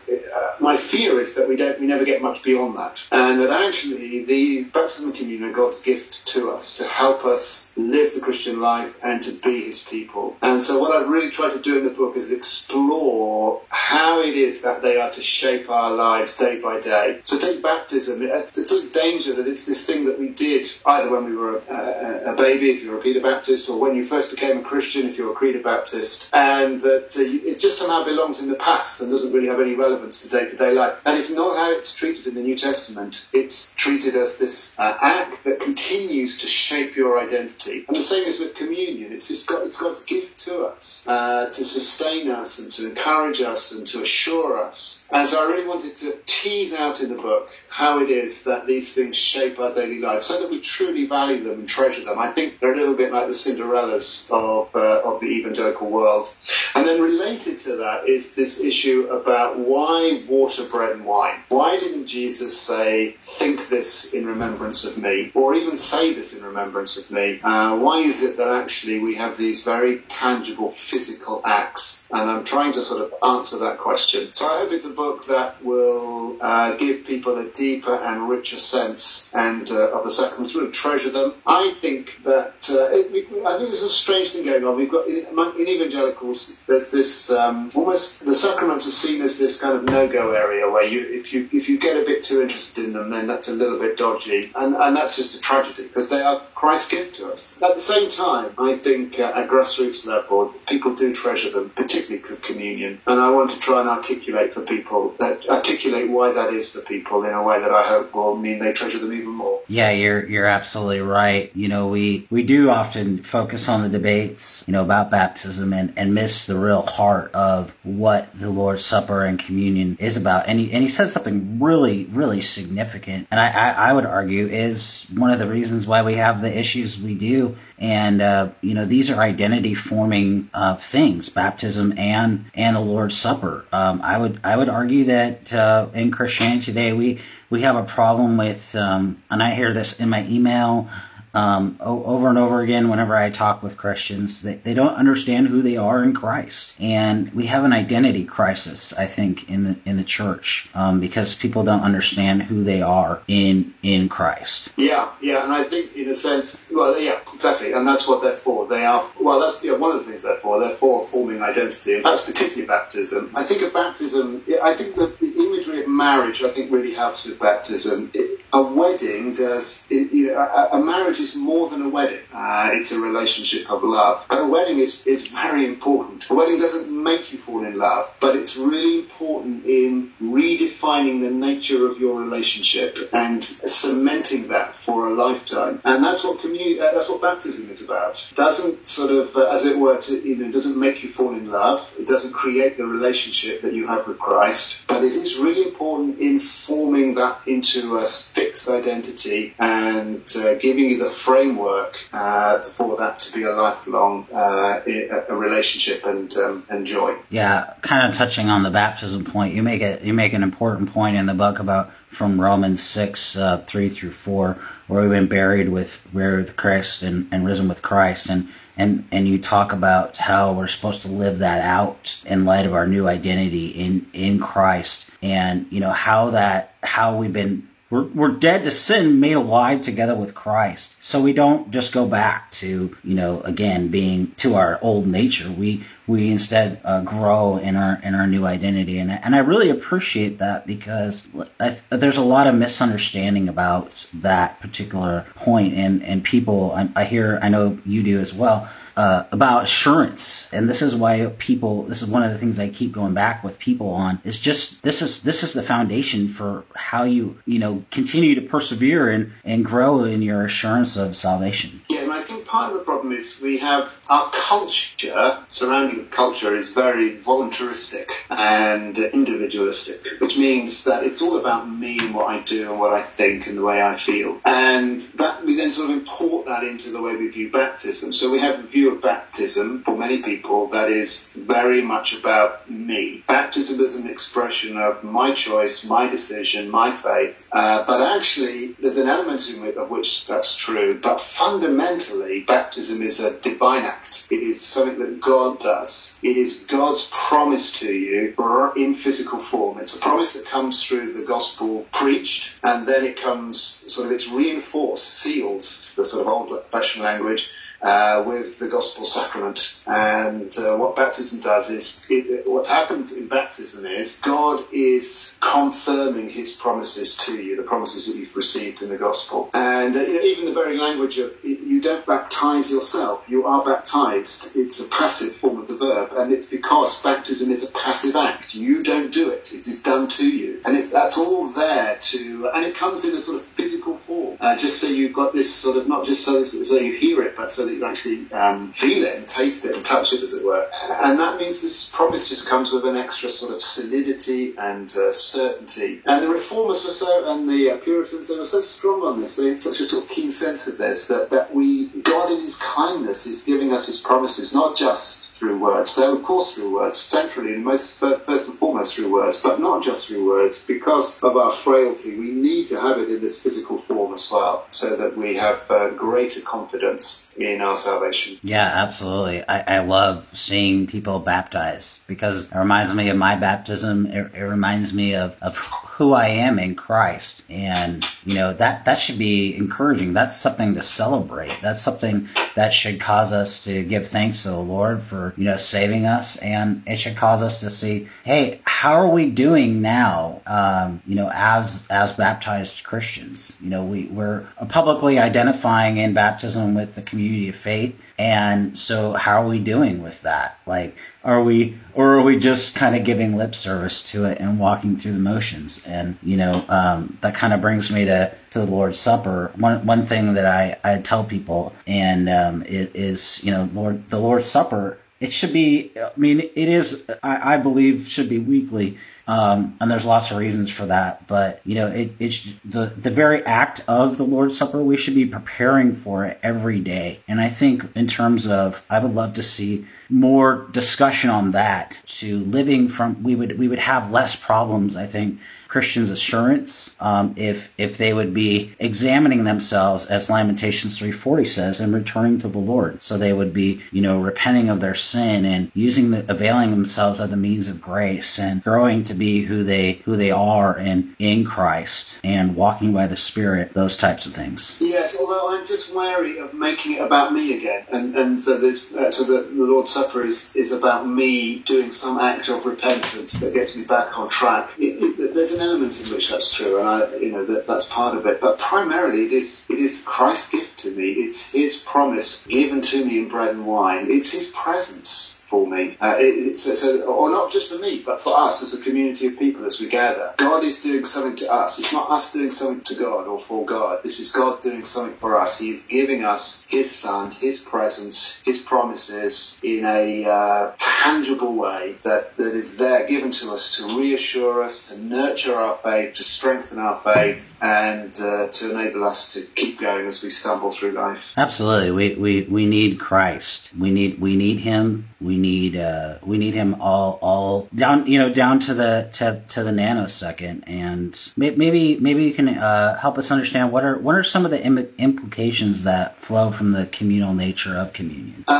my 0.60 0.76
fear 0.76 1.20
is 1.20 1.34
that 1.34 1.48
we 1.48 1.56
don't 1.56 1.78
we 1.80 1.86
never 1.86 2.04
get 2.04 2.22
much 2.22 2.42
beyond 2.42 2.76
that, 2.76 3.06
and 3.12 3.40
that 3.40 3.50
actually 3.50 4.24
the 4.24 4.64
baptism 4.64 5.10
and 5.10 5.18
communion 5.18 5.50
are 5.50 5.52
God's 5.52 5.82
gift 5.82 6.26
to 6.28 6.50
us 6.50 6.78
to 6.78 6.84
help 6.84 7.24
us 7.24 7.74
live 7.76 8.14
the 8.14 8.20
Christian 8.20 8.60
life 8.60 8.98
and 9.02 9.22
to 9.22 9.32
be 9.32 9.64
His 9.64 9.86
people. 9.86 10.36
And 10.42 10.62
so 10.62 10.78
what 10.78 10.92
I've 10.92 11.08
really 11.08 11.30
tried 11.30 11.52
to 11.52 11.60
do 11.60 11.78
in 11.78 11.84
the 11.84 11.90
book 11.90 12.16
is 12.16 12.32
explore 12.32 13.60
how 13.68 14.20
it 14.20 14.34
is 14.34 14.62
that 14.62 14.77
they 14.82 15.00
are 15.00 15.10
to 15.10 15.22
shape 15.22 15.68
our 15.70 15.90
lives 15.90 16.36
day 16.36 16.60
by 16.60 16.80
day. 16.80 17.20
So 17.24 17.38
take 17.38 17.62
baptism. 17.62 18.20
It's 18.22 18.72
a 18.72 18.92
danger 18.92 19.34
that 19.34 19.46
it's 19.46 19.66
this 19.66 19.86
thing 19.86 20.04
that 20.06 20.18
we 20.18 20.28
did 20.28 20.66
either 20.86 21.10
when 21.10 21.24
we 21.24 21.36
were 21.36 21.58
a, 21.58 22.32
a, 22.32 22.36
baby, 22.36 22.70
if 22.70 22.82
you're 22.82 22.98
a 22.98 23.02
Paedo 23.02 23.22
Baptist, 23.22 23.68
or 23.68 23.80
when 23.80 23.94
you 23.94 24.04
first 24.04 24.30
became 24.30 24.58
a 24.58 24.62
Christian, 24.62 25.06
if 25.06 25.18
you're 25.18 25.32
a 25.32 25.34
Credo 25.34 25.62
Baptist, 25.62 26.30
and 26.32 26.80
that 26.82 27.14
uh, 27.16 27.48
it 27.48 27.58
just 27.58 27.78
somehow 27.78 28.04
belongs 28.04 28.42
in 28.42 28.48
the 28.48 28.56
past 28.56 29.00
and 29.00 29.10
doesn't 29.10 29.32
really 29.32 29.48
have 29.48 29.60
any 29.60 29.74
relevance 29.74 30.22
to 30.22 30.28
day-to-day 30.28 30.72
life. 30.72 30.98
And 31.04 31.16
it's 31.16 31.34
not 31.34 31.56
how 31.56 31.70
it's 31.70 31.94
treated 31.94 32.26
in 32.26 32.34
the 32.34 32.42
New 32.42 32.56
Testament. 32.56 33.28
It's 33.32 33.74
treated 33.74 34.14
as 34.14 34.38
this 34.38 34.78
uh, 34.78 34.96
act 35.00 35.44
that 35.44 35.60
continues 35.60 36.38
to 36.38 36.46
shape 36.46 36.96
your 36.96 37.18
identity. 37.18 37.84
And 37.88 37.96
the 37.96 38.00
same 38.00 38.24
is 38.24 38.38
with 38.40 38.54
communion. 38.54 39.12
It's, 39.12 39.44
God, 39.46 39.66
it's 39.66 39.80
God's 39.80 40.04
gift 40.04 40.40
to 40.40 40.66
us 40.66 41.04
uh, 41.06 41.46
to 41.46 41.64
sustain 41.64 42.30
us 42.30 42.58
and 42.58 42.70
to 42.72 42.88
encourage 42.90 43.40
us 43.40 43.76
and 43.76 43.86
to 43.88 44.02
assure 44.02 44.62
us. 44.62 44.67
And 45.10 45.26
so 45.26 45.46
I 45.46 45.50
really 45.50 45.66
wanted 45.66 45.94
to 45.96 46.18
tease 46.26 46.74
out 46.74 47.00
in 47.00 47.08
the 47.10 47.20
book 47.20 47.50
how 47.68 48.00
it 48.00 48.10
is 48.10 48.44
that 48.44 48.66
these 48.66 48.94
things 48.94 49.16
shape 49.16 49.58
our 49.58 49.72
daily 49.72 50.00
lives 50.00 50.26
so 50.26 50.40
that 50.40 50.50
we 50.50 50.60
truly 50.60 51.06
value 51.06 51.42
them 51.42 51.60
and 51.60 51.68
treasure 51.68 52.04
them. 52.04 52.18
I 52.18 52.30
think 52.32 52.58
they're 52.60 52.72
a 52.72 52.76
little 52.76 52.94
bit 52.94 53.12
like 53.12 53.26
the 53.26 53.32
Cinderellas 53.32 54.30
of, 54.30 54.74
uh, 54.74 55.02
of 55.04 55.20
the 55.20 55.26
evangelical 55.26 55.90
world. 55.90 56.26
And 56.74 56.86
then 56.86 57.00
related 57.00 57.58
to 57.60 57.76
that 57.76 58.08
is 58.08 58.34
this 58.34 58.62
issue 58.62 59.08
about 59.08 59.58
why 59.58 60.22
water, 60.28 60.64
bread, 60.70 60.92
and 60.92 61.04
wine? 61.04 61.40
Why 61.48 61.78
didn't 61.78 62.06
Jesus 62.06 62.58
say, 62.58 63.14
think 63.18 63.68
this 63.68 64.14
in 64.14 64.26
remembrance 64.26 64.84
of 64.84 65.02
me? 65.02 65.30
Or 65.34 65.54
even 65.54 65.76
say 65.76 66.14
this 66.14 66.36
in 66.36 66.44
remembrance 66.44 66.98
of 66.98 67.10
me? 67.10 67.40
Uh, 67.42 67.78
why 67.78 67.98
is 67.98 68.22
it 68.24 68.36
that 68.38 68.48
actually 68.48 68.98
we 68.98 69.14
have 69.16 69.36
these 69.36 69.64
very 69.64 69.98
tangible 70.08 70.70
physical 70.70 71.42
acts? 71.44 72.08
And 72.10 72.30
I'm 72.30 72.44
trying 72.44 72.72
to 72.72 72.80
sort 72.80 73.02
of 73.02 73.14
answer 73.22 73.58
that 73.60 73.78
question. 73.78 74.32
So 74.32 74.46
I 74.46 74.60
hope 74.60 74.72
it's 74.72 74.86
a 74.86 74.90
book 74.90 75.26
that 75.26 75.62
will 75.62 76.36
uh, 76.40 76.76
give 76.76 77.04
people 77.04 77.38
a 77.38 77.44
deeper 77.58 77.94
and 77.94 78.28
richer 78.28 78.56
sense 78.56 79.34
and 79.34 79.70
uh, 79.70 79.96
of 79.96 80.04
the 80.04 80.10
sacraments, 80.10 80.54
really 80.54 80.70
treasure 80.70 81.10
them. 81.10 81.34
I 81.46 81.74
think 81.80 82.20
that 82.24 82.70
uh, 82.70 82.96
it, 82.96 83.06
I 83.46 83.56
think 83.56 83.68
there's 83.68 83.82
a 83.82 83.88
strange 83.88 84.30
thing 84.30 84.44
going 84.44 84.64
on. 84.64 84.76
We've 84.76 84.90
got 84.90 85.06
in, 85.08 85.26
in 85.26 85.68
evangelicals, 85.68 86.62
there's 86.66 86.90
this 86.90 87.30
um, 87.30 87.72
almost 87.74 88.24
the 88.24 88.34
sacraments 88.34 88.86
are 88.86 88.90
seen 88.90 89.20
as 89.22 89.38
this 89.38 89.60
kind 89.60 89.76
of 89.76 89.84
no-go 89.84 90.32
area 90.32 90.70
where 90.70 90.84
you 90.84 91.00
if 91.12 91.32
you 91.32 91.48
if 91.52 91.68
you 91.68 91.78
get 91.78 91.96
a 91.96 92.04
bit 92.04 92.22
too 92.22 92.40
interested 92.40 92.84
in 92.84 92.92
them, 92.92 93.10
then 93.10 93.26
that's 93.26 93.48
a 93.48 93.52
little 93.52 93.78
bit 93.78 93.96
dodgy, 93.98 94.52
and 94.54 94.74
and 94.76 94.96
that's 94.96 95.16
just 95.16 95.36
a 95.38 95.40
tragedy 95.40 95.88
because 95.88 96.08
they 96.08 96.22
are 96.22 96.40
Christ's 96.54 96.90
gift 96.90 97.16
to 97.16 97.32
us. 97.32 97.60
At 97.62 97.74
the 97.74 97.80
same 97.80 98.08
time, 98.10 98.52
I 98.58 98.76
think 98.76 99.18
uh, 99.18 99.32
at 99.34 99.48
grassroots 99.48 100.06
level, 100.06 100.54
people 100.68 100.94
do 100.94 101.14
treasure 101.14 101.50
them, 101.50 101.70
particularly 101.70 102.22
communion, 102.42 103.00
and 103.06 103.20
I 103.20 103.30
want 103.30 103.50
to 103.50 103.58
try 103.58 103.80
and 103.80 103.88
articulate 103.88 104.54
for 104.54 104.62
people 104.62 105.14
that 105.18 105.48
articulate 105.48 106.10
why 106.10 106.32
that 106.32 106.52
is 106.52 106.72
for 106.72 106.80
people 106.82 107.24
in 107.24 107.32
a 107.32 107.42
way 107.48 107.60
that 107.60 107.72
I 107.72 107.88
hope 107.88 108.14
will 108.14 108.36
mean 108.36 108.58
they 108.58 108.72
treasure 108.72 108.98
them 108.98 109.12
even 109.12 109.30
more. 109.30 109.60
Yeah, 109.68 109.90
you're 109.90 110.24
you're 110.26 110.46
absolutely 110.46 111.00
right. 111.00 111.50
You 111.54 111.68
know, 111.68 111.88
we 111.88 112.26
we 112.30 112.42
do 112.42 112.70
often 112.70 113.22
focus 113.22 113.68
on 113.68 113.82
the 113.82 113.88
debates, 113.88 114.64
you 114.66 114.72
know, 114.72 114.82
about 114.82 115.10
baptism 115.10 115.72
and, 115.72 115.92
and 115.96 116.14
miss 116.14 116.46
the 116.46 116.56
real 116.56 116.82
heart 116.82 117.34
of 117.34 117.76
what 117.82 118.32
the 118.34 118.50
Lord's 118.50 118.84
Supper 118.84 119.24
and 119.24 119.38
communion 119.38 119.96
is 120.00 120.16
about. 120.16 120.46
And 120.46 120.58
he 120.60 120.72
and 120.72 120.82
he 120.82 120.88
said 120.88 121.10
something 121.10 121.60
really, 121.60 122.04
really 122.06 122.40
significant. 122.40 123.28
And 123.30 123.40
I, 123.40 123.50
I, 123.50 123.70
I 123.90 123.92
would 123.92 124.06
argue 124.06 124.46
is 124.46 125.06
one 125.14 125.30
of 125.30 125.38
the 125.38 125.48
reasons 125.48 125.86
why 125.86 126.02
we 126.02 126.14
have 126.14 126.40
the 126.40 126.58
issues 126.58 127.00
we 127.00 127.14
do. 127.14 127.56
And 127.80 128.20
uh, 128.20 128.50
you 128.60 128.74
know, 128.74 128.84
these 128.84 129.10
are 129.10 129.20
identity 129.20 129.74
forming 129.74 130.50
uh, 130.52 130.74
things, 130.76 131.28
baptism 131.28 131.96
and 131.96 132.46
and 132.54 132.74
the 132.74 132.80
Lord's 132.80 133.16
Supper. 133.16 133.64
Um, 133.72 134.02
I 134.02 134.18
would 134.18 134.40
I 134.42 134.56
would 134.56 134.68
argue 134.68 135.04
that 135.04 135.54
uh, 135.54 135.88
in 135.94 136.10
Christianity 136.10 136.64
today 136.64 136.92
we 136.92 137.20
we 137.50 137.62
have 137.62 137.76
a 137.76 137.84
problem 137.84 138.36
with, 138.36 138.74
um, 138.74 139.22
and 139.30 139.42
I 139.42 139.54
hear 139.54 139.72
this 139.72 139.98
in 139.98 140.08
my 140.08 140.26
email 140.26 140.88
um, 141.34 141.76
over 141.80 142.28
and 142.28 142.38
over 142.38 142.60
again 142.60 142.88
whenever 142.88 143.16
I 143.16 143.30
talk 143.30 143.62
with 143.62 143.76
Christians. 143.76 144.42
They, 144.42 144.54
they 144.56 144.74
don't 144.74 144.94
understand 144.94 145.48
who 145.48 145.62
they 145.62 145.76
are 145.76 146.02
in 146.02 146.14
Christ, 146.14 146.80
and 146.80 147.32
we 147.34 147.46
have 147.46 147.64
an 147.64 147.72
identity 147.72 148.24
crisis, 148.24 148.92
I 148.94 149.06
think, 149.06 149.48
in 149.48 149.64
the 149.64 149.78
in 149.84 149.96
the 149.96 150.04
church 150.04 150.68
um, 150.74 151.00
because 151.00 151.34
people 151.34 151.64
don't 151.64 151.82
understand 151.82 152.44
who 152.44 152.64
they 152.64 152.82
are 152.82 153.22
in 153.28 153.74
in 153.82 154.08
Christ. 154.08 154.72
Yeah, 154.76 155.10
yeah, 155.20 155.44
and 155.44 155.52
I 155.52 155.64
think 155.64 155.94
in 155.96 156.08
a 156.08 156.14
sense, 156.14 156.70
well, 156.72 156.98
yeah, 157.00 157.20
exactly, 157.34 157.72
and 157.72 157.86
that's 157.86 158.08
what 158.08 158.22
they're 158.22 158.32
for. 158.32 158.66
They 158.66 158.84
are 158.84 159.04
well, 159.20 159.40
that's 159.40 159.64
yeah, 159.64 159.72
one 159.72 159.92
of 159.92 159.98
the 159.98 160.10
things 160.10 160.22
they're 160.22 160.36
for. 160.36 160.60
They're 160.60 160.70
for 160.70 161.04
forming 161.04 161.42
identity, 161.42 161.96
and 161.96 162.04
that's 162.04 162.24
particularly 162.24 162.66
baptism. 162.66 163.32
I 163.34 163.42
think 163.42 163.62
of 163.62 163.72
baptism. 163.72 164.42
I 164.62 164.74
think 164.74 164.96
the, 164.96 165.14
the 165.20 165.32
imagery 165.36 165.82
of 165.82 165.88
marriage, 165.88 166.42
I 166.42 166.48
think, 166.48 166.70
really 166.70 166.94
helps 166.94 167.26
with 167.26 167.38
baptism. 167.38 168.10
It, 168.14 168.38
a 168.52 168.62
wedding 168.62 169.34
does, 169.34 169.86
it, 169.90 170.10
you 170.12 170.28
know, 170.28 170.38
a, 170.38 170.78
a, 170.78 170.82
marriage 170.82 171.17
is 171.20 171.36
more 171.36 171.68
than 171.68 171.82
a 171.82 171.88
wedding. 171.88 172.20
Uh, 172.32 172.70
it's 172.72 172.92
a 172.92 173.00
relationship 173.00 173.70
of 173.70 173.82
love. 173.82 174.26
And 174.30 174.40
a 174.40 174.46
wedding 174.46 174.78
is, 174.78 175.06
is 175.06 175.26
very 175.28 175.66
important. 175.66 176.28
A 176.30 176.34
wedding 176.34 176.58
doesn't 176.58 176.87
make 177.02 177.32
you 177.32 177.38
fall 177.38 177.64
in 177.64 177.76
love, 177.76 178.16
but 178.20 178.36
it's 178.36 178.56
really 178.56 179.00
important 179.00 179.64
in 179.64 180.12
redefining 180.20 181.20
the 181.20 181.30
nature 181.30 181.88
of 181.90 181.98
your 181.98 182.20
relationship 182.20 182.98
and 183.12 183.42
cementing 183.42 184.48
that 184.48 184.74
for 184.74 185.08
a 185.08 185.14
lifetime. 185.14 185.80
And 185.84 186.04
that's 186.04 186.24
what 186.24 186.38
uh, 186.44 186.92
that's 186.92 187.08
what 187.08 187.22
baptism 187.22 187.70
is 187.70 187.84
about. 187.84 188.28
It 188.30 188.36
doesn't 188.36 188.86
sort 188.86 189.10
of, 189.10 189.36
uh, 189.36 189.48
as 189.50 189.66
it 189.66 189.78
were, 189.78 190.00
to, 190.02 190.28
you 190.28 190.36
know, 190.36 190.50
doesn't 190.50 190.78
make 190.78 191.02
you 191.02 191.08
fall 191.08 191.32
in 191.32 191.50
love. 191.50 191.94
It 191.98 192.06
doesn't 192.06 192.32
create 192.32 192.76
the 192.76 192.86
relationship 192.86 193.62
that 193.62 193.74
you 193.74 193.86
have 193.86 194.06
with 194.06 194.18
Christ, 194.18 194.86
but 194.88 195.04
it 195.04 195.12
is 195.12 195.38
really 195.38 195.64
important 195.64 196.18
in 196.18 196.38
forming 196.38 197.14
that 197.14 197.40
into 197.46 197.98
a 197.98 198.06
fixed 198.06 198.68
identity 198.68 199.54
and 199.58 200.22
uh, 200.36 200.54
giving 200.54 200.90
you 200.90 200.98
the 200.98 201.10
framework 201.10 201.98
uh, 202.12 202.58
for 202.60 202.96
that 202.96 203.20
to 203.20 203.32
be 203.32 203.44
a 203.44 203.52
lifelong 203.52 204.26
uh, 204.32 204.80
a 205.28 205.34
relationship 205.34 206.04
and 206.04 206.36
um, 206.36 206.64
and 206.68 206.86
joy. 206.88 207.16
Yeah, 207.30 207.74
kind 207.82 208.08
of 208.08 208.14
touching 208.14 208.48
on 208.48 208.62
the 208.62 208.70
baptism 208.70 209.24
point, 209.24 209.54
you 209.54 209.62
make 209.62 209.82
it 209.82 210.02
you 210.02 210.14
make 210.14 210.32
an 210.32 210.42
important 210.42 210.92
point 210.92 211.16
in 211.16 211.26
the 211.26 211.34
book 211.34 211.58
about 211.58 211.92
from 212.08 212.40
Romans 212.40 212.82
six 212.82 213.36
uh, 213.36 213.58
three 213.58 213.88
through 213.88 214.12
four, 214.12 214.58
where 214.86 215.02
we've 215.02 215.10
been 215.10 215.28
buried 215.28 215.68
with 215.68 216.06
with 216.12 216.56
Christ 216.56 217.02
and, 217.02 217.28
and 217.30 217.46
risen 217.46 217.68
with 217.68 217.82
Christ, 217.82 218.30
and 218.30 218.48
and 218.76 219.06
and 219.12 219.28
you 219.28 219.38
talk 219.38 219.72
about 219.72 220.16
how 220.16 220.52
we're 220.52 220.66
supposed 220.66 221.02
to 221.02 221.08
live 221.08 221.38
that 221.40 221.62
out 221.62 222.20
in 222.24 222.44
light 222.44 222.66
of 222.66 222.74
our 222.74 222.86
new 222.86 223.06
identity 223.06 223.68
in 223.68 224.06
in 224.12 224.40
Christ, 224.40 225.10
and 225.22 225.66
you 225.70 225.80
know 225.80 225.92
how 225.92 226.30
that 226.30 226.74
how 226.82 227.16
we've 227.16 227.32
been 227.32 227.68
we're, 227.90 228.04
we're 228.04 228.32
dead 228.32 228.64
to 228.64 228.70
sin, 228.70 229.18
made 229.18 229.32
alive 229.32 229.80
together 229.80 230.14
with 230.14 230.34
Christ. 230.34 230.96
So 231.02 231.20
we 231.20 231.32
don't 231.32 231.70
just 231.70 231.92
go 231.92 232.06
back 232.06 232.50
to, 232.52 232.96
you 233.02 233.14
know, 233.14 233.40
again, 233.42 233.88
being 233.88 234.32
to 234.36 234.56
our 234.56 234.78
old 234.82 235.06
nature. 235.06 235.50
We, 235.50 235.84
we 236.06 236.30
instead 236.30 236.80
uh, 236.84 237.00
grow 237.00 237.56
in 237.56 237.76
our, 237.76 237.98
in 238.02 238.14
our 238.14 238.26
new 238.26 238.44
identity. 238.44 238.98
And, 238.98 239.10
and 239.10 239.34
I 239.34 239.38
really 239.38 239.70
appreciate 239.70 240.38
that 240.38 240.66
because 240.66 241.28
I, 241.58 241.78
there's 241.88 242.18
a 242.18 242.22
lot 242.22 242.46
of 242.46 242.54
misunderstanding 242.54 243.48
about 243.48 244.06
that 244.12 244.60
particular 244.60 245.26
point 245.34 245.72
and, 245.74 246.02
and 246.02 246.22
people, 246.22 246.72
I, 246.72 246.90
I 246.94 247.04
hear, 247.04 247.38
I 247.42 247.48
know 247.48 247.78
you 247.86 248.02
do 248.02 248.20
as 248.20 248.34
well 248.34 248.68
uh, 248.98 249.28
about 249.30 249.62
assurance, 249.62 250.52
and 250.52 250.68
this 250.68 250.82
is 250.82 250.96
why 250.96 251.32
people. 251.38 251.84
This 251.84 252.02
is 252.02 252.08
one 252.08 252.24
of 252.24 252.32
the 252.32 252.36
things 252.36 252.58
I 252.58 252.68
keep 252.68 252.90
going 252.90 253.14
back 253.14 253.44
with 253.44 253.60
people 253.60 253.90
on. 253.90 254.18
Is 254.24 254.40
just 254.40 254.82
this 254.82 255.00
is 255.02 255.22
this 255.22 255.44
is 255.44 255.52
the 255.52 255.62
foundation 255.62 256.26
for 256.26 256.64
how 256.74 257.04
you 257.04 257.38
you 257.46 257.60
know 257.60 257.84
continue 257.92 258.34
to 258.34 258.40
persevere 258.40 259.08
and 259.08 259.30
and 259.44 259.64
grow 259.64 260.02
in 260.02 260.20
your 260.20 260.44
assurance 260.44 260.96
of 260.96 261.14
salvation. 261.14 261.80
Yeah, 261.88 262.00
and 262.00 262.12
I 262.12 262.20
think 262.20 262.44
part 262.44 262.72
of 262.72 262.78
the 262.78 262.84
problem 262.84 263.12
is 263.12 263.40
we 263.40 263.58
have 263.58 264.00
our 264.10 264.28
culture 264.32 265.38
surrounding 265.46 266.06
culture 266.06 266.56
is 266.56 266.72
very 266.72 267.18
voluntaristic 267.18 268.10
and 268.30 268.98
individualistic, 268.98 270.17
which 270.28 270.36
means 270.36 270.84
that 270.84 271.04
it's 271.04 271.22
all 271.22 271.38
about 271.38 271.70
me 271.70 271.98
and 272.02 272.14
what 272.14 272.26
I 272.26 272.40
do 272.40 272.70
and 272.70 272.78
what 272.78 272.92
I 272.92 273.00
think 273.00 273.46
and 273.46 273.56
the 273.56 273.62
way 273.62 273.82
I 273.82 273.96
feel, 273.96 274.38
and 274.44 275.00
that 275.16 275.42
we 275.42 275.56
then 275.56 275.70
sort 275.70 275.88
of 275.88 275.96
import 275.96 276.44
that 276.44 276.64
into 276.64 276.90
the 276.90 277.00
way 277.00 277.16
we 277.16 277.28
view 277.28 277.50
baptism. 277.50 278.12
So 278.12 278.30
we 278.30 278.38
have 278.38 278.58
a 278.58 278.62
view 278.66 278.92
of 278.92 279.00
baptism 279.00 279.80
for 279.84 279.96
many 279.96 280.22
people 280.22 280.66
that 280.66 280.90
is 280.90 281.32
very 281.32 281.80
much 281.80 282.20
about 282.20 282.68
me. 282.68 283.24
Baptism 283.26 283.80
is 283.80 283.96
an 283.96 284.06
expression 284.06 284.76
of 284.76 285.02
my 285.02 285.32
choice, 285.32 285.86
my 285.86 286.06
decision, 286.06 286.70
my 286.70 286.92
faith. 286.92 287.48
Uh, 287.50 287.86
but 287.86 288.02
actually, 288.14 288.72
there's 288.80 288.98
an 288.98 289.08
element 289.08 289.48
in 289.48 289.64
it 289.64 289.78
of 289.78 289.88
which 289.88 290.26
that's 290.26 290.56
true. 290.56 291.00
But 291.00 291.22
fundamentally, 291.22 292.44
baptism 292.44 293.00
is 293.00 293.18
a 293.20 293.38
divine 293.40 293.86
act. 293.86 294.28
It 294.30 294.42
is 294.42 294.60
something 294.60 294.98
that 294.98 295.22
God 295.22 295.60
does. 295.60 296.20
It 296.22 296.36
is 296.36 296.66
God's 296.68 297.08
promise 297.10 297.78
to 297.80 297.90
you 297.90 298.34
in 298.76 298.94
physical 298.94 299.38
form. 299.38 299.78
It's 299.78 299.96
a 299.96 300.00
promise 300.00 300.17
that 300.18 300.44
comes 300.46 300.84
through 300.84 301.12
the 301.12 301.24
gospel 301.24 301.86
preached, 301.92 302.58
and 302.64 302.86
then 302.86 303.04
it 303.04 303.20
comes 303.20 303.60
sort 303.60 304.08
of 304.08 304.12
it's 304.12 304.30
reinforced, 304.30 305.06
sealed. 305.06 305.60
the 305.60 306.04
sort 306.04 306.26
of 306.26 306.28
old-fashioned 306.28 307.04
language 307.04 307.52
uh, 307.82 308.24
with 308.26 308.58
the 308.58 308.68
gospel 308.68 309.04
sacrament. 309.04 309.84
And 309.86 310.52
uh, 310.58 310.76
what 310.76 310.96
baptism 310.96 311.40
does 311.40 311.70
is, 311.70 312.06
it, 312.08 312.46
what 312.48 312.66
happens 312.66 313.16
in 313.16 313.28
baptism 313.28 313.86
is 313.86 314.20
God 314.20 314.64
is 314.72 315.38
confirming 315.40 316.28
His 316.28 316.54
promises 316.54 317.16
to 317.26 317.42
you, 317.42 317.56
the 317.56 317.62
promises 317.62 318.12
that 318.12 318.18
you've 318.18 318.36
received 318.36 318.82
in 318.82 318.88
the 318.88 318.98
gospel. 318.98 319.50
And 319.54 319.96
uh, 319.96 320.00
even 320.00 320.46
the 320.46 320.54
very 320.54 320.76
language 320.76 321.18
of 321.18 321.34
you 321.42 321.80
don't 321.80 322.04
baptize 322.06 322.72
yourself, 322.72 323.24
you 323.28 323.46
are 323.46 323.64
baptized. 323.64 324.56
It's 324.56 324.84
a 324.84 324.90
passive 324.90 325.34
form 325.34 325.58
of 325.58 325.68
the 325.68 325.76
verb, 325.76 326.10
and 326.12 326.32
it's 326.32 326.48
because 326.48 327.02
baptism 327.02 327.50
is 327.50 327.62
a 327.62 327.72
passive 327.72 328.16
act. 328.16 328.54
You 328.54 328.82
don't 328.82 329.12
do 329.12 329.30
it; 329.30 329.52
it 329.52 329.66
is 329.66 329.82
done 329.82 330.08
to 330.08 330.28
you, 330.28 330.60
and 330.64 330.76
it's 330.76 330.92
that's 330.92 331.18
all 331.18 331.48
there 331.50 331.96
to, 332.00 332.50
and 332.54 332.64
it 332.64 332.74
comes 332.74 333.04
in 333.04 333.14
a 333.14 333.20
sort 333.20 333.38
of 333.38 333.44
physical 333.44 333.96
form, 333.96 334.36
uh, 334.40 334.56
just 334.56 334.80
so 334.80 334.88
you've 334.88 335.12
got 335.12 335.32
this 335.32 335.54
sort 335.54 335.76
of 335.76 335.88
not 335.88 336.04
just 336.04 336.24
so, 336.24 336.42
so 336.44 336.76
you 336.76 336.94
hear 336.94 337.22
it, 337.22 337.36
but 337.36 337.52
so 337.52 337.67
that 337.68 337.74
you 337.76 337.84
actually 337.84 338.30
um, 338.32 338.72
feel 338.72 339.04
it 339.04 339.16
and 339.16 339.28
taste 339.28 339.64
it 339.64 339.76
and 339.76 339.84
touch 339.84 340.12
it, 340.12 340.22
as 340.22 340.34
it 340.34 340.44
were. 340.44 340.68
And 341.02 341.18
that 341.18 341.38
means 341.38 341.62
this 341.62 341.90
promise 341.94 342.28
just 342.28 342.48
comes 342.48 342.72
with 342.72 342.84
an 342.84 342.96
extra 342.96 343.28
sort 343.28 343.54
of 343.54 343.60
solidity 343.62 344.56
and 344.58 344.88
uh, 344.96 345.12
certainty. 345.12 346.00
And 346.06 346.24
the 346.24 346.28
reformers 346.28 346.84
were 346.84 346.90
so, 346.90 347.32
and 347.32 347.48
the 347.48 347.70
uh, 347.70 347.76
Puritans, 347.78 348.28
they 348.28 348.36
were 348.36 348.46
so 348.46 348.60
strong 348.60 349.02
on 349.02 349.20
this. 349.20 349.36
They 349.36 349.50
had 349.50 349.60
such 349.60 349.80
a 349.80 349.84
sort 349.84 350.04
of 350.04 350.10
keen 350.10 350.30
sense 350.30 350.66
of 350.66 350.78
this 350.78 351.08
that, 351.08 351.30
that 351.30 351.54
we, 351.54 351.88
God 352.02 352.32
in 352.32 352.40
His 352.40 352.58
kindness 352.58 353.26
is 353.26 353.44
giving 353.44 353.72
us 353.72 353.86
His 353.86 354.00
promises, 354.00 354.54
not 354.54 354.76
just 354.76 355.27
through 355.38 355.58
words, 355.58 355.90
So, 355.90 356.16
of 356.16 356.22
course 356.24 356.54
through 356.54 356.74
words, 356.74 356.96
centrally 356.96 357.54
and 357.54 357.64
most 357.64 358.00
first 358.00 358.48
and 358.48 358.58
foremost 358.58 358.96
through 358.96 359.12
words, 359.12 359.42
but 359.42 359.60
not 359.60 359.82
just 359.82 360.08
through 360.08 360.26
words. 360.26 360.64
Because 360.64 361.20
of 361.22 361.36
our 361.36 361.50
frailty, 361.50 362.18
we 362.18 362.30
need 362.30 362.68
to 362.68 362.80
have 362.80 362.98
it 362.98 363.08
in 363.10 363.20
this 363.20 363.42
physical 363.42 363.78
form 363.78 364.14
as 364.14 364.30
well, 364.32 364.64
so 364.68 364.96
that 364.96 365.16
we 365.16 365.36
have 365.36 365.64
uh, 365.70 365.90
greater 365.90 366.40
confidence 366.40 367.34
in 367.36 367.60
our 367.60 367.74
salvation. 367.74 368.38
Yeah, 368.42 368.66
absolutely. 368.66 369.46
I, 369.48 369.76
I 369.76 369.78
love 369.80 370.30
seeing 370.36 370.86
people 370.86 371.20
baptized 371.20 372.06
because 372.06 372.50
it 372.50 372.54
reminds 372.56 372.94
me 372.94 373.08
of 373.08 373.16
my 373.16 373.36
baptism. 373.36 374.06
It, 374.06 374.34
it 374.34 374.42
reminds 374.42 374.92
me 374.92 375.14
of, 375.14 375.36
of 375.40 375.56
who 375.56 376.12
I 376.12 376.28
am 376.28 376.58
in 376.58 376.74
Christ. 376.74 377.44
And, 377.48 378.04
you 378.24 378.34
know, 378.34 378.52
that, 378.52 378.84
that 378.84 378.98
should 378.98 379.18
be 379.18 379.56
encouraging. 379.56 380.12
That's 380.12 380.36
something 380.36 380.74
to 380.74 380.82
celebrate. 380.82 381.60
That's 381.62 381.82
something 381.82 382.28
that 382.54 382.72
should 382.72 383.00
cause 383.00 383.32
us 383.32 383.64
to 383.64 383.84
give 383.84 384.06
thanks 384.06 384.42
to 384.42 384.50
the 384.50 384.58
Lord 384.58 385.02
for, 385.02 385.27
you 385.36 385.44
know, 385.44 385.56
saving 385.56 386.06
us. 386.06 386.36
And 386.38 386.82
it 386.86 386.98
should 386.98 387.16
cause 387.16 387.42
us 387.42 387.60
to 387.60 387.70
see, 387.70 388.08
hey, 388.24 388.60
how 388.64 388.92
are 388.92 389.08
we 389.08 389.30
doing 389.30 389.82
now, 389.82 390.40
um, 390.46 391.02
you 391.06 391.14
know, 391.14 391.30
as, 391.32 391.86
as 391.90 392.12
baptized 392.12 392.84
Christians? 392.84 393.58
You 393.60 393.70
know, 393.70 393.84
we, 393.84 394.06
we're 394.06 394.46
publicly 394.68 395.18
identifying 395.18 395.96
in 395.96 396.14
baptism 396.14 396.74
with 396.74 396.94
the 396.94 397.02
community 397.02 397.48
of 397.48 397.56
faith. 397.56 398.00
And 398.18 398.76
so 398.78 399.12
how 399.12 399.42
are 399.42 399.48
we 399.48 399.60
doing 399.60 400.02
with 400.02 400.22
that? 400.22 400.58
Like, 400.66 400.96
are 401.22 401.42
we, 401.42 401.78
or 401.94 402.18
are 402.18 402.22
we 402.22 402.38
just 402.38 402.74
kind 402.74 402.96
of 402.96 403.04
giving 403.04 403.36
lip 403.36 403.54
service 403.54 404.02
to 404.10 404.24
it 404.24 404.38
and 404.40 404.58
walking 404.58 404.96
through 404.96 405.12
the 405.12 405.18
motions? 405.18 405.84
And, 405.86 406.16
you 406.22 406.36
know, 406.36 406.64
um, 406.68 407.18
that 407.20 407.34
kind 407.34 407.52
of 407.52 407.60
brings 407.60 407.92
me 407.92 408.06
to, 408.06 408.32
to 408.50 408.60
the 408.60 408.66
Lord's 408.66 408.98
Supper. 408.98 409.52
One, 409.56 409.84
one 409.84 410.02
thing 410.02 410.34
that 410.34 410.46
I, 410.46 410.78
I 410.82 411.00
tell 411.00 411.24
people 411.24 411.74
and, 411.86 412.28
um, 412.28 412.62
it 412.62 412.92
is, 412.94 413.42
you 413.44 413.50
know, 413.50 413.68
Lord, 413.72 414.08
the 414.10 414.18
Lord's 414.18 414.46
Supper, 414.46 414.98
it 415.20 415.32
should 415.32 415.52
be, 415.52 415.90
I 415.96 416.10
mean, 416.16 416.40
it 416.40 416.68
is, 416.68 417.08
I, 417.22 417.54
I 417.54 417.56
believe 417.56 418.06
should 418.06 418.28
be 418.28 418.38
weekly. 418.38 418.98
Um, 419.26 419.76
and 419.78 419.90
there's 419.90 420.06
lots 420.06 420.30
of 420.30 420.38
reasons 420.38 420.70
for 420.70 420.86
that, 420.86 421.26
but 421.26 421.60
you 421.66 421.74
know, 421.74 421.88
it, 421.88 422.12
it's 422.18 422.54
the, 422.64 422.86
the 422.86 423.10
very 423.10 423.44
act 423.44 423.84
of 423.86 424.16
the 424.16 424.24
Lord's 424.24 424.56
Supper, 424.56 424.82
we 424.82 424.96
should 424.96 425.14
be 425.14 425.26
preparing 425.26 425.92
for 425.94 426.24
it 426.24 426.38
every 426.42 426.80
day. 426.80 427.20
And 427.28 427.38
I 427.38 427.50
think 427.50 427.94
in 427.94 428.06
terms 428.06 428.46
of, 428.46 428.86
I 428.88 429.00
would 429.00 429.14
love 429.14 429.34
to 429.34 429.42
see 429.42 429.86
more 430.08 430.66
discussion 430.72 431.28
on 431.28 431.50
that 431.50 431.98
to 432.06 432.42
living 432.44 432.88
from, 432.88 433.22
we 433.22 433.34
would, 433.34 433.58
we 433.58 433.68
would 433.68 433.80
have 433.80 434.10
less 434.10 434.34
problems, 434.34 434.96
I 434.96 435.04
think, 435.04 435.38
Christians' 435.68 436.10
assurance 436.10 436.96
um, 436.98 437.34
if 437.36 437.72
if 437.76 437.98
they 437.98 438.12
would 438.12 438.32
be 438.32 438.74
examining 438.78 439.44
themselves, 439.44 440.06
as 440.06 440.30
Lamentations 440.30 440.98
three 440.98 441.12
forty 441.12 441.44
says, 441.44 441.78
and 441.78 441.94
returning 441.94 442.38
to 442.38 442.48
the 442.48 442.58
Lord. 442.58 443.02
So 443.02 443.18
they 443.18 443.32
would 443.32 443.52
be, 443.52 443.82
you 443.92 444.02
know, 444.02 444.18
repenting 444.18 444.70
of 444.70 444.80
their 444.80 444.94
sin 444.94 445.44
and 445.44 445.70
using 445.74 446.10
the 446.10 446.24
availing 446.30 446.70
themselves 446.70 447.20
of 447.20 447.30
the 447.30 447.36
means 447.36 447.68
of 447.68 447.82
grace 447.82 448.38
and 448.38 448.64
growing 448.64 449.04
to 449.04 449.14
be 449.14 449.44
who 449.44 449.62
they 449.62 450.00
who 450.04 450.16
they 450.16 450.30
are 450.30 450.78
in 450.78 451.14
in 451.18 451.44
Christ 451.44 452.20
and 452.24 452.56
walking 452.56 452.92
by 452.92 453.06
the 453.06 453.16
Spirit. 453.16 453.74
Those 453.74 453.96
types 453.96 454.26
of 454.26 454.32
things. 454.34 454.78
Yes, 454.80 455.16
although 455.20 455.50
I'm 455.50 455.66
just 455.66 455.94
wary 455.94 456.38
of 456.38 456.54
making 456.54 456.94
it 456.94 457.02
about 457.02 457.32
me 457.32 457.58
again, 457.58 457.84
and 457.92 458.16
and 458.16 458.40
so 458.40 458.58
there's 458.58 458.94
uh, 458.94 459.10
so 459.10 459.24
the, 459.30 459.48
the 459.48 459.64
Lord's 459.64 459.90
Supper 459.90 460.22
is 460.22 460.56
is 460.56 460.72
about 460.72 461.06
me 461.06 461.58
doing 461.60 461.92
some 461.92 462.18
act 462.18 462.48
of 462.48 462.64
repentance 462.64 463.40
that 463.40 463.52
gets 463.52 463.76
me 463.76 463.84
back 463.84 464.18
on 464.18 464.28
track. 464.30 464.70
It, 464.78 465.02
it, 465.02 465.34
there's 465.34 465.57
an 465.58 465.66
element 465.66 466.00
in 466.00 466.14
which 466.14 466.30
that's 466.30 466.54
true, 466.54 466.78
and 466.78 466.88
I, 466.88 467.16
you 467.16 467.32
know, 467.32 467.44
that 467.44 467.66
that's 467.66 467.88
part 467.88 468.16
of 468.16 468.26
it. 468.26 468.40
But 468.40 468.58
primarily, 468.58 469.26
it 469.26 469.32
is 469.32 469.66
it 469.68 469.78
is 469.78 470.04
Christ's 470.06 470.52
gift 470.52 470.78
to 470.80 470.90
me. 470.92 471.12
It's 471.12 471.52
His 471.52 471.78
promise 471.78 472.46
given 472.46 472.80
to 472.82 473.04
me 473.04 473.18
in 473.18 473.28
bread 473.28 473.50
and 473.50 473.66
wine. 473.66 474.10
It's 474.10 474.30
His 474.30 474.52
presence 474.52 475.37
for 475.48 475.66
me. 475.66 475.96
Uh, 476.00 476.16
it, 476.18 476.34
it's, 476.36 476.78
so, 476.78 477.02
or 477.04 477.30
not 477.30 477.50
just 477.50 477.72
for 477.72 477.78
me, 477.78 478.02
but 478.04 478.20
for 478.20 478.38
us 478.38 478.62
as 478.62 478.78
a 478.78 478.84
community 478.84 479.26
of 479.28 479.38
people 479.38 479.64
as 479.64 479.80
we 479.80 479.88
gather. 479.88 480.34
God 480.36 480.62
is 480.62 480.82
doing 480.82 481.04
something 481.04 481.36
to 481.36 481.52
us. 481.52 481.78
It's 481.78 481.92
not 481.92 482.10
us 482.10 482.34
doing 482.34 482.50
something 482.50 482.84
to 482.84 483.02
God 483.02 483.26
or 483.26 483.38
for 483.38 483.64
God. 483.64 484.00
This 484.04 484.20
is 484.20 484.30
God 484.30 484.60
doing 484.60 484.84
something 484.84 485.16
for 485.16 485.40
us. 485.40 485.58
He 485.58 485.70
is 485.70 485.86
giving 485.86 486.22
us 486.22 486.66
His 486.68 486.90
Son, 486.94 487.30
His 487.30 487.62
presence, 487.62 488.42
His 488.44 488.60
promises 488.60 489.58
in 489.62 489.86
a 489.86 490.26
uh, 490.26 490.72
tangible 490.78 491.54
way 491.54 491.96
that, 492.02 492.36
that 492.36 492.54
is 492.54 492.76
there 492.76 493.06
given 493.06 493.30
to 493.30 493.52
us 493.52 493.78
to 493.78 493.98
reassure 493.98 494.62
us, 494.62 494.90
to 494.90 495.00
nurture 495.02 495.54
our 495.54 495.76
faith, 495.76 496.14
to 496.14 496.22
strengthen 496.22 496.78
our 496.78 497.00
faith, 497.00 497.56
and 497.62 498.12
uh, 498.22 498.48
to 498.48 498.72
enable 498.72 499.04
us 499.04 499.32
to 499.32 499.46
keep 499.54 499.80
going 499.80 500.06
as 500.06 500.22
we 500.22 500.28
stumble 500.28 500.70
through 500.70 500.92
life. 500.92 501.34
Absolutely, 501.38 501.90
we, 501.90 502.14
we, 502.14 502.42
we 502.42 502.66
need 502.66 503.00
Christ. 503.00 503.72
We 503.78 503.90
need 503.90 504.20
we 504.20 504.36
need 504.36 504.60
Him. 504.60 505.08
We 505.20 505.37
need 505.38 505.76
uh, 505.76 506.18
we 506.22 506.36
need 506.38 506.54
Him 506.54 506.80
all 506.80 507.18
all 507.22 507.68
down 507.74 508.06
you 508.06 508.18
know 508.18 508.32
down 508.32 508.60
to 508.60 508.74
the 508.74 509.08
to, 509.14 509.42
to 509.48 509.64
the 509.64 509.70
nanosecond. 509.70 510.64
And 510.66 511.18
maybe 511.36 511.96
maybe 511.96 512.24
you 512.24 512.34
can 512.34 512.48
uh, 512.48 512.98
help 512.98 513.18
us 513.18 513.30
understand 513.30 513.72
what 513.72 513.84
are 513.84 513.96
what 513.98 514.14
are 514.14 514.22
some 514.22 514.44
of 514.44 514.50
the 514.50 514.62
Im- 514.62 514.92
implications 514.98 515.84
that 515.84 516.18
flow 516.18 516.50
from 516.50 516.72
the 516.72 516.86
communal 516.86 517.34
nature 517.34 517.76
of 517.76 517.92
communion. 517.92 518.44
Uh, 518.48 518.52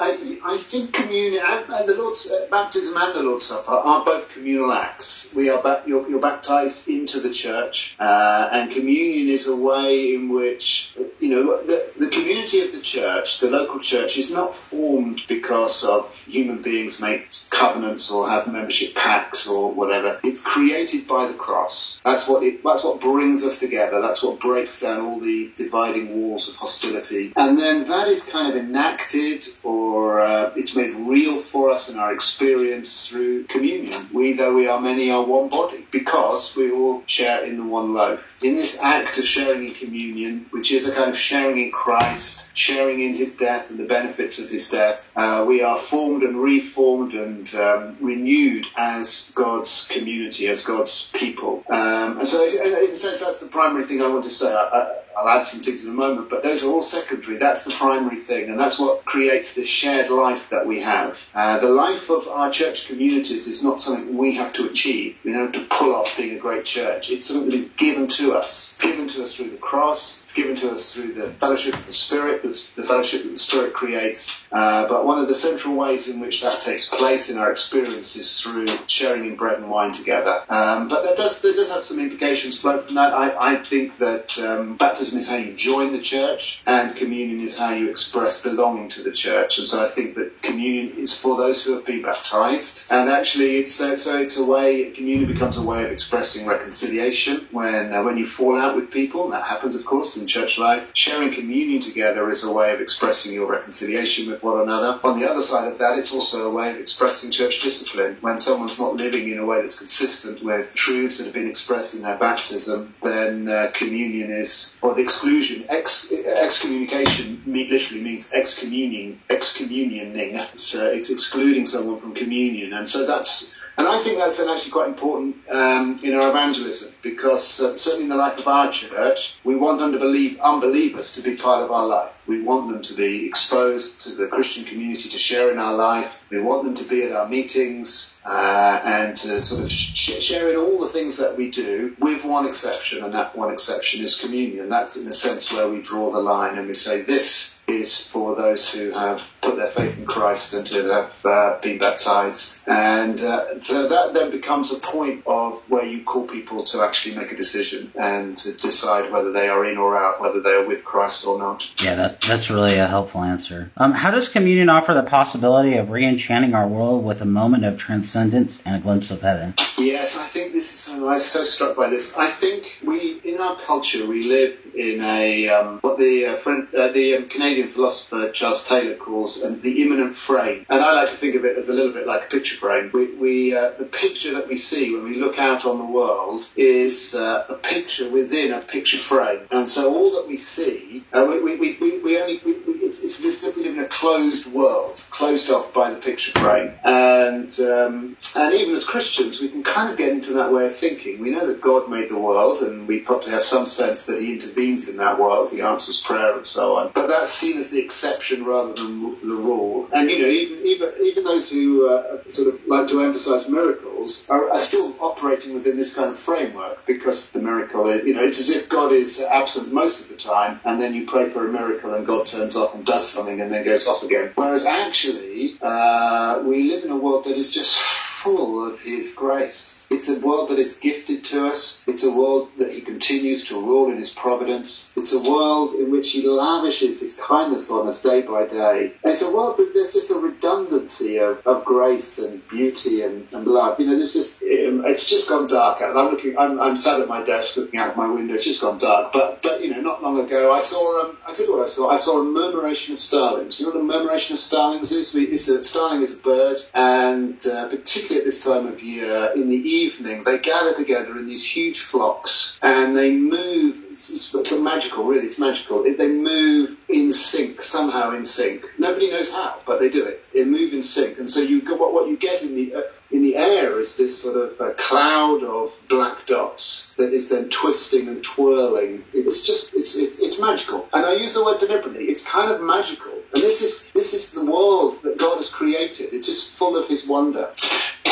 I, 0.00 0.38
I 0.44 0.56
think 0.56 0.92
communion 0.92 1.42
and 1.44 1.88
the 1.88 1.94
Lord's 1.96 2.30
uh, 2.30 2.46
baptism 2.50 2.94
and 2.96 3.14
the 3.14 3.22
Lord's 3.22 3.44
Supper 3.44 3.70
are 3.70 4.04
both 4.04 4.32
communal 4.32 4.72
acts. 4.72 5.34
We 5.36 5.50
are 5.50 5.62
ba- 5.62 5.82
you're, 5.86 6.08
you're 6.08 6.20
baptized 6.20 6.88
into 6.88 7.20
the 7.20 7.32
church, 7.32 7.96
uh, 7.98 8.48
and 8.52 8.70
communion 8.70 9.28
is 9.28 9.48
a 9.48 9.56
way 9.56 10.14
in 10.14 10.28
which 10.28 10.96
you 11.28 11.34
know 11.44 11.62
the, 11.62 11.92
the 11.98 12.08
community 12.08 12.60
of 12.60 12.72
the 12.72 12.80
church, 12.80 13.40
the 13.40 13.50
local 13.50 13.80
church, 13.80 14.16
is 14.16 14.32
not 14.32 14.54
formed 14.54 15.22
because 15.28 15.84
of 15.84 16.24
human 16.24 16.62
beings 16.62 17.00
make 17.00 17.28
covenants 17.50 18.10
or 18.10 18.28
have 18.28 18.46
membership 18.46 18.94
pacts 18.94 19.48
or 19.48 19.72
whatever. 19.72 20.18
It's 20.24 20.42
created 20.42 21.06
by 21.06 21.26
the 21.26 21.34
cross. 21.34 22.00
That's 22.04 22.28
what 22.28 22.42
it, 22.42 22.64
that's 22.64 22.84
what 22.84 23.00
brings 23.00 23.44
us 23.44 23.60
together. 23.60 24.00
That's 24.00 24.22
what 24.22 24.40
breaks 24.40 24.80
down 24.80 25.04
all 25.04 25.20
the 25.20 25.52
dividing 25.56 26.20
walls 26.20 26.48
of 26.48 26.56
hostility, 26.56 27.32
and 27.36 27.58
then 27.58 27.86
that 27.88 28.08
is 28.08 28.30
kind 28.30 28.50
of 28.50 28.56
enacted 28.56 29.44
or 29.62 30.20
uh, 30.20 30.52
it's 30.56 30.76
made 30.76 30.94
real 30.94 31.36
for 31.36 31.70
us 31.70 31.90
in 31.90 31.98
our 31.98 32.12
experience 32.12 33.06
through 33.06 33.44
communion. 33.44 33.94
We, 34.12 34.32
though 34.32 34.54
we 34.54 34.68
are 34.68 34.80
many, 34.80 35.10
are 35.10 35.24
one 35.24 35.48
body 35.48 35.86
because 35.90 36.56
we 36.56 36.70
all 36.70 37.02
share 37.06 37.44
in 37.44 37.58
the 37.58 37.66
one 37.66 37.92
loaf. 37.92 38.42
In 38.42 38.56
this 38.56 38.82
act 38.82 39.18
of 39.18 39.24
sharing 39.24 39.68
in 39.68 39.74
communion, 39.74 40.46
which 40.50 40.72
is 40.72 40.88
a 40.88 40.94
kind 40.94 41.10
of 41.10 41.16
sharing 41.18 41.58
in 41.58 41.70
Christ, 41.70 42.56
sharing 42.56 43.00
in 43.00 43.14
his 43.14 43.36
death 43.36 43.70
and 43.70 43.78
the 43.78 43.84
benefits 43.84 44.38
of 44.42 44.50
his 44.50 44.68
death, 44.70 45.12
uh, 45.16 45.44
we 45.46 45.62
are 45.62 45.76
formed 45.76 46.22
and 46.22 46.40
reformed 46.40 47.14
and 47.14 47.54
um, 47.56 47.96
renewed 48.00 48.66
as 48.76 49.32
God's 49.34 49.88
community, 49.90 50.48
as 50.48 50.64
God's 50.64 51.10
people. 51.12 51.64
Um, 51.70 52.18
and 52.18 52.26
so, 52.26 52.44
in 52.44 52.74
a 52.74 52.94
sense, 52.94 53.24
that's 53.24 53.40
the 53.40 53.48
primary 53.48 53.82
thing 53.84 54.02
I 54.02 54.08
want 54.08 54.24
to 54.24 54.30
say. 54.30 54.52
I, 54.54 54.58
I, 54.58 54.92
I'll 55.18 55.28
add 55.28 55.44
some 55.44 55.60
things 55.60 55.84
in 55.84 55.90
a 55.90 55.94
moment, 55.94 56.30
but 56.30 56.44
those 56.44 56.64
are 56.64 56.68
all 56.68 56.82
secondary. 56.82 57.38
That's 57.38 57.64
the 57.64 57.72
primary 57.72 58.16
thing, 58.16 58.50
and 58.50 58.58
that's 58.58 58.78
what 58.78 59.04
creates 59.04 59.54
this 59.54 59.68
shared 59.68 60.10
life 60.10 60.50
that 60.50 60.64
we 60.64 60.80
have. 60.82 61.28
Uh, 61.34 61.58
the 61.58 61.70
life 61.70 62.08
of 62.08 62.28
our 62.28 62.50
church 62.52 62.86
communities 62.86 63.48
is 63.48 63.64
not 63.64 63.80
something 63.80 64.16
we 64.16 64.36
have 64.36 64.52
to 64.54 64.68
achieve. 64.70 65.18
We 65.24 65.32
don't 65.32 65.52
have 65.52 65.60
to 65.60 65.74
pull 65.74 65.94
off 65.94 66.16
being 66.16 66.36
a 66.36 66.38
great 66.38 66.64
church. 66.64 67.10
It's 67.10 67.26
something 67.26 67.50
that 67.50 67.56
is 67.56 67.70
given 67.72 68.06
to 68.08 68.34
us, 68.34 68.78
given 68.80 69.08
to 69.08 69.24
us 69.24 69.34
through 69.34 69.50
the 69.50 69.56
cross. 69.56 70.22
It's 70.22 70.34
given 70.34 70.54
to 70.56 70.70
us 70.70 70.94
through 70.94 71.14
the 71.14 71.30
fellowship 71.30 71.74
of 71.74 71.84
the 71.84 71.92
Spirit, 71.92 72.42
the 72.42 72.82
fellowship 72.84 73.24
that 73.24 73.30
the 73.30 73.38
Spirit 73.38 73.72
creates. 73.72 74.46
Uh, 74.52 74.86
but 74.88 75.04
one 75.04 75.18
of 75.18 75.26
the 75.26 75.34
central 75.34 75.76
ways 75.76 76.08
in 76.08 76.20
which 76.20 76.42
that 76.42 76.60
takes 76.60 76.94
place 76.94 77.28
in 77.28 77.38
our 77.38 77.50
experience 77.50 78.14
is 78.14 78.40
through 78.40 78.68
sharing 78.86 79.24
in 79.26 79.34
bread 79.34 79.58
and 79.58 79.68
wine 79.68 79.90
together. 79.90 80.44
Um, 80.48 80.86
but 80.88 81.02
that 81.02 81.16
does, 81.16 81.42
that 81.42 81.56
does 81.56 81.72
have 81.72 81.82
some 81.82 81.98
implications 81.98 82.60
flow 82.60 82.78
from 82.78 82.94
that. 82.94 83.12
I, 83.12 83.54
I 83.54 83.56
think 83.56 83.96
that 83.98 84.38
um, 84.38 84.76
baptism 84.76 85.07
baptism 85.08 85.18
is 85.18 85.28
how 85.28 85.36
you 85.36 85.56
join 85.56 85.92
the 85.92 86.02
church, 86.02 86.62
and 86.66 86.96
communion 86.96 87.40
is 87.40 87.58
how 87.58 87.70
you 87.70 87.90
express 87.90 88.42
belonging 88.42 88.88
to 88.90 89.02
the 89.02 89.12
church. 89.12 89.58
And 89.58 89.66
so 89.66 89.84
I 89.84 89.88
think 89.88 90.14
that 90.16 90.42
communion 90.42 90.90
is 90.96 91.18
for 91.20 91.36
those 91.36 91.64
who 91.64 91.74
have 91.74 91.86
been 91.86 92.02
baptized. 92.02 92.90
And 92.90 93.08
actually, 93.10 93.56
it's 93.56 93.80
uh, 93.80 93.96
so 93.96 94.20
it's 94.20 94.38
a 94.38 94.46
way. 94.46 94.90
Communion 94.90 95.32
becomes 95.32 95.56
a 95.56 95.64
way 95.64 95.84
of 95.84 95.90
expressing 95.90 96.46
reconciliation 96.46 97.48
when 97.52 97.92
uh, 97.92 98.02
when 98.02 98.18
you 98.18 98.26
fall 98.26 98.60
out 98.60 98.76
with 98.76 98.90
people. 98.90 99.24
And 99.24 99.32
that 99.32 99.44
happens, 99.44 99.74
of 99.74 99.84
course, 99.84 100.16
in 100.16 100.26
church 100.26 100.58
life. 100.58 100.90
Sharing 100.94 101.32
communion 101.34 101.80
together 101.80 102.30
is 102.30 102.44
a 102.44 102.52
way 102.52 102.74
of 102.74 102.80
expressing 102.80 103.32
your 103.32 103.50
reconciliation 103.50 104.30
with 104.30 104.42
one 104.42 104.60
another. 104.60 105.00
On 105.04 105.18
the 105.18 105.28
other 105.30 105.42
side 105.42 105.70
of 105.72 105.78
that, 105.78 105.98
it's 105.98 106.12
also 106.12 106.50
a 106.50 106.54
way 106.54 106.70
of 106.70 106.76
expressing 106.76 107.30
church 107.30 107.62
discipline. 107.62 108.16
When 108.20 108.38
someone's 108.38 108.78
not 108.78 108.94
living 108.94 109.30
in 109.30 109.38
a 109.38 109.46
way 109.46 109.60
that's 109.60 109.78
consistent 109.78 110.42
with 110.42 110.74
truths 110.74 111.18
that 111.18 111.24
have 111.24 111.34
been 111.34 111.48
expressed 111.48 111.96
in 111.96 112.02
their 112.02 112.18
baptism, 112.18 112.92
then 113.02 113.48
uh, 113.48 113.70
communion 113.74 114.30
is, 114.30 114.78
or 114.82 114.94
exclusion, 114.98 115.64
ex, 115.68 116.12
excommunication 116.12 117.42
literally 117.46 118.02
means 118.02 118.32
excommuning, 118.32 119.16
excommunioning. 119.30 120.34
It's, 120.52 120.76
uh, 120.76 120.90
it's 120.94 121.10
excluding 121.10 121.66
someone 121.66 121.98
from 121.98 122.14
communion, 122.14 122.72
and 122.72 122.88
so 122.88 123.06
that's 123.06 123.58
and 123.78 123.86
I 123.86 123.96
think 123.98 124.18
that's 124.18 124.44
actually 124.44 124.72
quite 124.72 124.88
important 124.88 125.36
um, 125.48 126.00
in 126.02 126.12
our 126.14 126.30
evangelism 126.30 126.92
because 127.00 127.60
uh, 127.60 127.76
certainly 127.76 128.04
in 128.04 128.08
the 128.08 128.16
life 128.16 128.36
of 128.40 128.48
our 128.48 128.72
church, 128.72 129.40
we 129.44 129.54
want 129.54 129.80
unbelievers, 129.80 130.40
unbelievers 130.40 131.14
to 131.14 131.22
be 131.22 131.36
part 131.36 131.62
of 131.62 131.70
our 131.70 131.86
life. 131.86 132.26
We 132.26 132.42
want 132.42 132.72
them 132.72 132.82
to 132.82 132.94
be 132.94 133.24
exposed 133.24 134.00
to 134.00 134.16
the 134.16 134.26
Christian 134.26 134.64
community, 134.64 135.08
to 135.08 135.16
share 135.16 135.52
in 135.52 135.58
our 135.58 135.74
life. 135.74 136.26
We 136.28 136.40
want 136.40 136.64
them 136.64 136.74
to 136.74 136.84
be 136.88 137.04
at 137.04 137.12
our 137.12 137.28
meetings. 137.28 138.17
Uh, 138.28 138.80
and 138.84 139.16
to 139.16 139.40
sort 139.40 139.62
of 139.62 139.70
sh- 139.70 140.20
share 140.20 140.50
in 140.50 140.56
all 140.56 140.78
the 140.78 140.86
things 140.86 141.16
that 141.16 141.36
we 141.36 141.50
do, 141.50 141.96
with 141.98 142.24
one 142.24 142.46
exception, 142.46 143.02
and 143.02 143.14
that 143.14 143.34
one 143.34 143.50
exception 143.50 144.02
is 144.02 144.20
communion. 144.20 144.68
That's 144.68 145.02
in 145.02 145.08
a 145.08 145.14
sense 145.14 145.50
where 145.52 145.68
we 145.68 145.80
draw 145.80 146.12
the 146.12 146.18
line 146.18 146.58
and 146.58 146.68
we 146.68 146.74
say 146.74 147.00
this 147.00 147.62
is 147.66 148.10
for 148.10 148.34
those 148.34 148.72
who 148.72 148.90
have 148.92 149.36
put 149.42 149.56
their 149.56 149.66
faith 149.66 150.00
in 150.00 150.06
Christ 150.06 150.54
and 150.54 150.66
who 150.66 150.88
have 150.88 151.24
uh, 151.26 151.58
been 151.62 151.78
baptized. 151.78 152.64
And 152.66 153.20
uh, 153.20 153.60
so 153.60 153.86
that 153.88 154.14
then 154.14 154.30
becomes 154.30 154.72
a 154.72 154.78
point 154.78 155.22
of 155.26 155.68
where 155.70 155.84
you 155.84 156.02
call 156.02 156.26
people 156.26 156.64
to 156.64 156.82
actually 156.82 157.14
make 157.14 157.30
a 157.30 157.36
decision 157.36 157.92
and 157.94 158.34
to 158.38 158.56
decide 158.56 159.12
whether 159.12 159.32
they 159.32 159.48
are 159.48 159.66
in 159.66 159.76
or 159.76 159.98
out, 159.98 160.18
whether 160.20 160.40
they 160.40 160.52
are 160.52 160.66
with 160.66 160.84
Christ 160.86 161.26
or 161.26 161.38
not. 161.38 161.70
Yeah, 161.82 161.94
that, 161.94 162.22
that's 162.22 162.48
really 162.48 162.78
a 162.78 162.86
helpful 162.86 163.22
answer. 163.22 163.70
Um, 163.76 163.92
how 163.92 164.10
does 164.10 164.30
communion 164.30 164.70
offer 164.70 164.94
the 164.94 165.02
possibility 165.02 165.76
of 165.76 165.90
re 165.90 166.06
enchanting 166.06 166.54
our 166.54 166.66
world 166.66 167.04
with 167.04 167.20
a 167.20 167.26
moment 167.26 167.66
of 167.66 167.76
transcendence 167.76 168.17
and 168.18 168.76
a 168.76 168.80
glimpse 168.80 169.10
of 169.10 169.22
heaven? 169.22 169.54
Yes, 169.78 170.18
I 170.18 170.26
think 170.26 170.52
this 170.52 170.72
is 170.72 170.78
so. 170.78 171.08
I 171.08 171.14
was 171.14 171.26
so 171.26 171.44
struck 171.44 171.76
by 171.76 171.88
this. 171.88 172.16
I 172.16 172.26
think 172.26 172.78
we, 172.84 173.20
in 173.24 173.40
our 173.40 173.56
culture, 173.56 174.06
we 174.06 174.24
live 174.24 174.66
in 174.74 175.00
a 175.02 175.48
um, 175.48 175.78
what 175.82 175.98
the 175.98 176.26
uh, 176.26 176.34
friend, 176.34 176.66
uh, 176.74 176.88
the 176.88 177.14
um, 177.14 177.28
Canadian 177.28 177.68
philosopher 177.68 178.30
Charles 178.32 178.66
Taylor 178.66 178.96
calls 178.96 179.44
um, 179.44 179.60
the 179.60 179.82
immanent 179.82 180.14
frame, 180.14 180.66
and 180.68 180.82
I 180.82 180.94
like 180.94 181.08
to 181.08 181.14
think 181.14 181.36
of 181.36 181.44
it 181.44 181.56
as 181.56 181.68
a 181.68 181.72
little 181.72 181.92
bit 181.92 182.08
like 182.08 182.24
a 182.24 182.26
picture 182.26 182.56
frame. 182.56 182.90
We, 182.92 183.14
we 183.14 183.56
uh, 183.56 183.72
the 183.78 183.84
picture 183.84 184.34
that 184.34 184.48
we 184.48 184.56
see 184.56 184.94
when 184.94 185.04
we 185.04 185.14
look 185.14 185.38
out 185.38 185.64
on 185.64 185.78
the 185.78 185.86
world 185.86 186.42
is 186.56 187.14
uh, 187.14 187.46
a 187.48 187.54
picture 187.54 188.10
within 188.10 188.52
a 188.52 188.60
picture 188.60 188.98
frame, 188.98 189.40
and 189.52 189.68
so 189.68 189.94
all 189.94 190.10
that 190.16 190.26
we 190.26 190.36
see, 190.36 191.04
uh, 191.12 191.24
we, 191.28 191.40
we, 191.56 191.76
we, 191.80 191.98
we 192.00 192.20
only 192.20 192.40
we, 192.44 192.54
it's, 192.88 193.02
it's 193.02 193.22
this 193.22 193.42
that 193.42 193.54
we 193.56 193.64
live 193.64 193.74
in 193.74 193.84
a 193.84 193.88
closed 193.88 194.52
world, 194.52 194.94
closed 195.10 195.50
off 195.50 195.72
by 195.72 195.90
the 195.90 195.96
picture 195.96 196.32
frame, 196.40 196.72
and 196.84 197.52
um, 197.60 198.16
and 198.36 198.54
even 198.54 198.74
as 198.74 198.84
Christians, 198.84 199.40
we 199.40 199.48
can 199.48 199.62
kind 199.62 199.90
of 199.92 199.98
get 199.98 200.08
into 200.08 200.32
that 200.32 200.52
way 200.52 200.66
of 200.66 200.76
thinking. 200.76 201.20
We 201.20 201.30
know 201.30 201.46
that 201.46 201.60
God 201.60 201.90
made 201.90 202.08
the 202.08 202.18
world, 202.18 202.62
and 202.62 202.88
we 202.88 203.00
probably 203.00 203.30
have 203.30 203.42
some 203.42 203.66
sense 203.66 204.06
that 204.06 204.20
He 204.20 204.32
intervenes 204.32 204.88
in 204.88 204.96
that 204.96 205.20
world. 205.20 205.50
He 205.50 205.60
answers 205.60 206.00
prayer 206.00 206.36
and 206.36 206.46
so 206.46 206.76
on. 206.78 206.90
But 206.94 207.06
that's 207.08 207.32
seen 207.32 207.58
as 207.58 207.70
the 207.70 207.80
exception 207.80 208.44
rather 208.44 208.72
than 208.72 209.00
the 209.20 209.36
rule. 209.36 209.88
And 209.92 210.10
you 210.10 210.18
know, 210.20 210.28
even 210.28 210.66
even 210.66 210.92
even 211.02 211.24
those 211.48 211.52
who 211.52 211.88
uh, 211.88 212.18
sort 212.28 212.54
of 212.54 212.60
like 212.66 212.88
to 212.88 213.02
emphasise 213.02 213.48
miracles 213.48 214.28
are, 214.28 214.50
are, 214.50 214.58
still 214.58 214.94
operating 215.00 215.54
within 215.54 215.76
this 215.76 215.94
kind 215.94 216.10
of 216.10 216.16
framework 216.16 216.84
because 216.86 217.32
the 217.32 217.38
miracle 217.38 217.88
is, 217.88 218.04
you 218.04 218.14
know, 218.14 218.24
it's 218.24 218.40
as 218.40 218.50
if 218.50 218.68
God 218.68 218.92
is 218.92 219.22
absent 219.22 219.72
most 219.72 220.02
of 220.02 220.08
the 220.08 220.22
time, 220.22 220.60
and 220.64 220.80
then 220.80 220.94
you 220.94 221.06
pray 221.06 221.28
for 221.28 221.48
a 221.48 221.52
miracle 221.52 221.94
and 221.94 222.06
God 222.06 222.26
turns 222.26 222.56
up 222.56 222.74
and 222.74 222.84
does 222.84 223.08
something 223.08 223.40
and 223.40 223.52
then 223.52 223.64
goes 223.64 223.86
off 223.86 224.02
again. 224.02 224.32
Whereas 224.34 224.64
actually, 224.64 225.58
uh, 225.62 226.42
we 226.44 226.70
live 226.70 226.84
in 226.84 226.90
a 226.90 226.96
world 226.96 227.24
that 227.24 227.36
is 227.36 227.52
just 227.52 228.07
full 228.22 228.66
of 228.66 228.80
His 228.80 229.14
grace. 229.14 229.86
It's 229.90 230.08
a 230.08 230.20
world 230.20 230.50
that 230.50 230.58
is 230.58 230.78
gifted 230.78 231.24
to 231.24 231.46
us. 231.46 231.84
It's 231.86 232.04
a 232.04 232.16
world 232.16 232.50
that 232.58 232.72
He 232.72 232.80
continues 232.80 233.44
to 233.48 233.54
rule 233.54 233.90
in 233.90 233.98
His 233.98 234.12
providence. 234.12 234.92
It's 234.96 235.14
a 235.14 235.22
world 235.30 235.74
in 235.74 235.90
which 235.90 236.10
He 236.10 236.26
lavishes 236.26 237.00
His 237.00 237.16
kindness 237.16 237.70
on 237.70 237.86
us 237.86 238.02
day 238.02 238.22
by 238.22 238.46
day. 238.46 238.92
It's 239.04 239.22
a 239.22 239.32
world 239.34 239.56
that 239.58 239.72
there's 239.74 239.92
just 239.92 240.10
a 240.10 240.18
redundancy 240.18 241.18
of, 241.18 241.46
of 241.46 241.64
grace 241.64 242.18
and 242.18 242.46
beauty 242.48 243.02
and, 243.02 243.26
and 243.32 243.46
love. 243.46 243.78
You 243.78 243.86
know, 243.86 243.96
there's 243.96 244.12
just 244.12 244.42
um, 244.42 244.84
it's 244.86 245.08
just 245.08 245.28
gone 245.28 245.48
dark 245.48 245.80
out. 245.80 245.96
I'm 245.96 246.10
looking. 246.10 246.36
I'm, 246.36 246.60
I'm 246.60 246.76
sat 246.76 247.00
at 247.00 247.08
my 247.08 247.22
desk 247.22 247.56
looking 247.56 247.78
out 247.78 247.90
of 247.90 247.96
my 247.96 248.08
window. 248.10 248.34
It's 248.34 248.44
just 248.44 248.60
gone 248.60 248.78
dark. 248.78 249.12
But 249.12 249.42
but 249.42 249.62
you 249.62 249.70
know, 249.70 249.80
not 249.80 250.02
long 250.02 250.18
ago, 250.20 250.52
I 250.52 250.60
saw. 250.60 251.04
Um, 251.04 251.16
I 251.26 251.32
tell 251.32 251.46
you 251.46 251.52
what 251.56 251.62
I 251.62 251.66
saw. 251.66 251.90
I 251.90 251.96
saw 251.96 252.20
a 252.20 252.24
murmuration 252.24 252.94
of 252.94 253.00
starlings. 253.00 253.60
You 253.60 253.66
know 253.66 253.72
what 253.72 253.80
a 253.80 253.84
murmuration 253.84 254.34
of 254.34 254.40
starlings 254.40 254.92
is? 254.92 255.14
It's 255.14 255.48
a, 255.48 255.62
starling 255.62 256.02
is 256.02 256.18
a 256.18 256.22
bird, 256.22 256.58
and 256.74 257.38
uh, 257.46 257.68
particularly 257.68 258.17
at 258.18 258.24
this 258.24 258.44
time 258.44 258.66
of 258.66 258.82
year, 258.82 259.30
in 259.34 259.48
the 259.48 259.56
evening, 259.56 260.24
they 260.24 260.38
gather 260.38 260.74
together 260.74 261.16
in 261.18 261.26
these 261.26 261.44
huge 261.44 261.80
flocks 261.80 262.58
and 262.62 262.96
they 262.96 263.16
move. 263.16 263.84
It's, 263.90 264.34
it's 264.34 264.58
magical, 264.60 265.04
really. 265.04 265.24
It's 265.24 265.38
magical. 265.38 265.82
They 265.82 266.12
move 266.12 266.80
in 266.88 267.12
sync, 267.12 267.62
somehow 267.62 268.12
in 268.12 268.24
sync. 268.24 268.64
Nobody 268.78 269.10
knows 269.10 269.30
how, 269.30 269.60
but 269.66 269.80
they 269.80 269.88
do 269.88 270.04
it. 270.04 270.24
They 270.34 270.44
move 270.44 270.72
in 270.72 270.82
sync, 270.82 271.18
and 271.18 271.28
so 271.28 271.40
you 271.40 271.60
what, 271.76 271.92
what 271.92 272.08
you 272.08 272.16
get 272.16 272.42
in 272.42 272.54
the 272.54 272.74
uh, 272.74 272.82
in 273.10 273.22
the 273.22 273.36
air 273.36 273.78
is 273.78 273.96
this 273.96 274.22
sort 274.22 274.36
of 274.36 274.76
cloud 274.76 275.42
of 275.42 275.74
black 275.88 276.26
dots 276.26 276.94
that 276.96 277.12
is 277.12 277.28
then 277.30 277.48
twisting 277.48 278.08
and 278.08 278.22
twirling. 278.22 279.02
It's 279.14 279.46
just 279.46 279.74
it's, 279.74 279.96
it's 279.96 280.20
it's 280.20 280.40
magical, 280.40 280.88
and 280.92 281.06
I 281.06 281.14
use 281.14 281.34
the 281.34 281.44
word 281.44 281.58
deliberately. 281.58 282.04
It's 282.04 282.30
kind 282.30 282.50
of 282.52 282.60
magical, 282.60 283.12
and 283.32 283.42
this 283.42 283.62
is 283.62 283.90
this 283.92 284.12
is 284.12 284.32
the 284.32 284.44
world 284.44 285.02
that 285.04 285.18
God 285.18 285.36
has 285.36 285.50
created. 285.50 286.12
It's 286.12 286.26
just 286.26 286.58
full 286.58 286.76
of 286.76 286.88
His 286.88 287.06
wonder. 287.08 287.50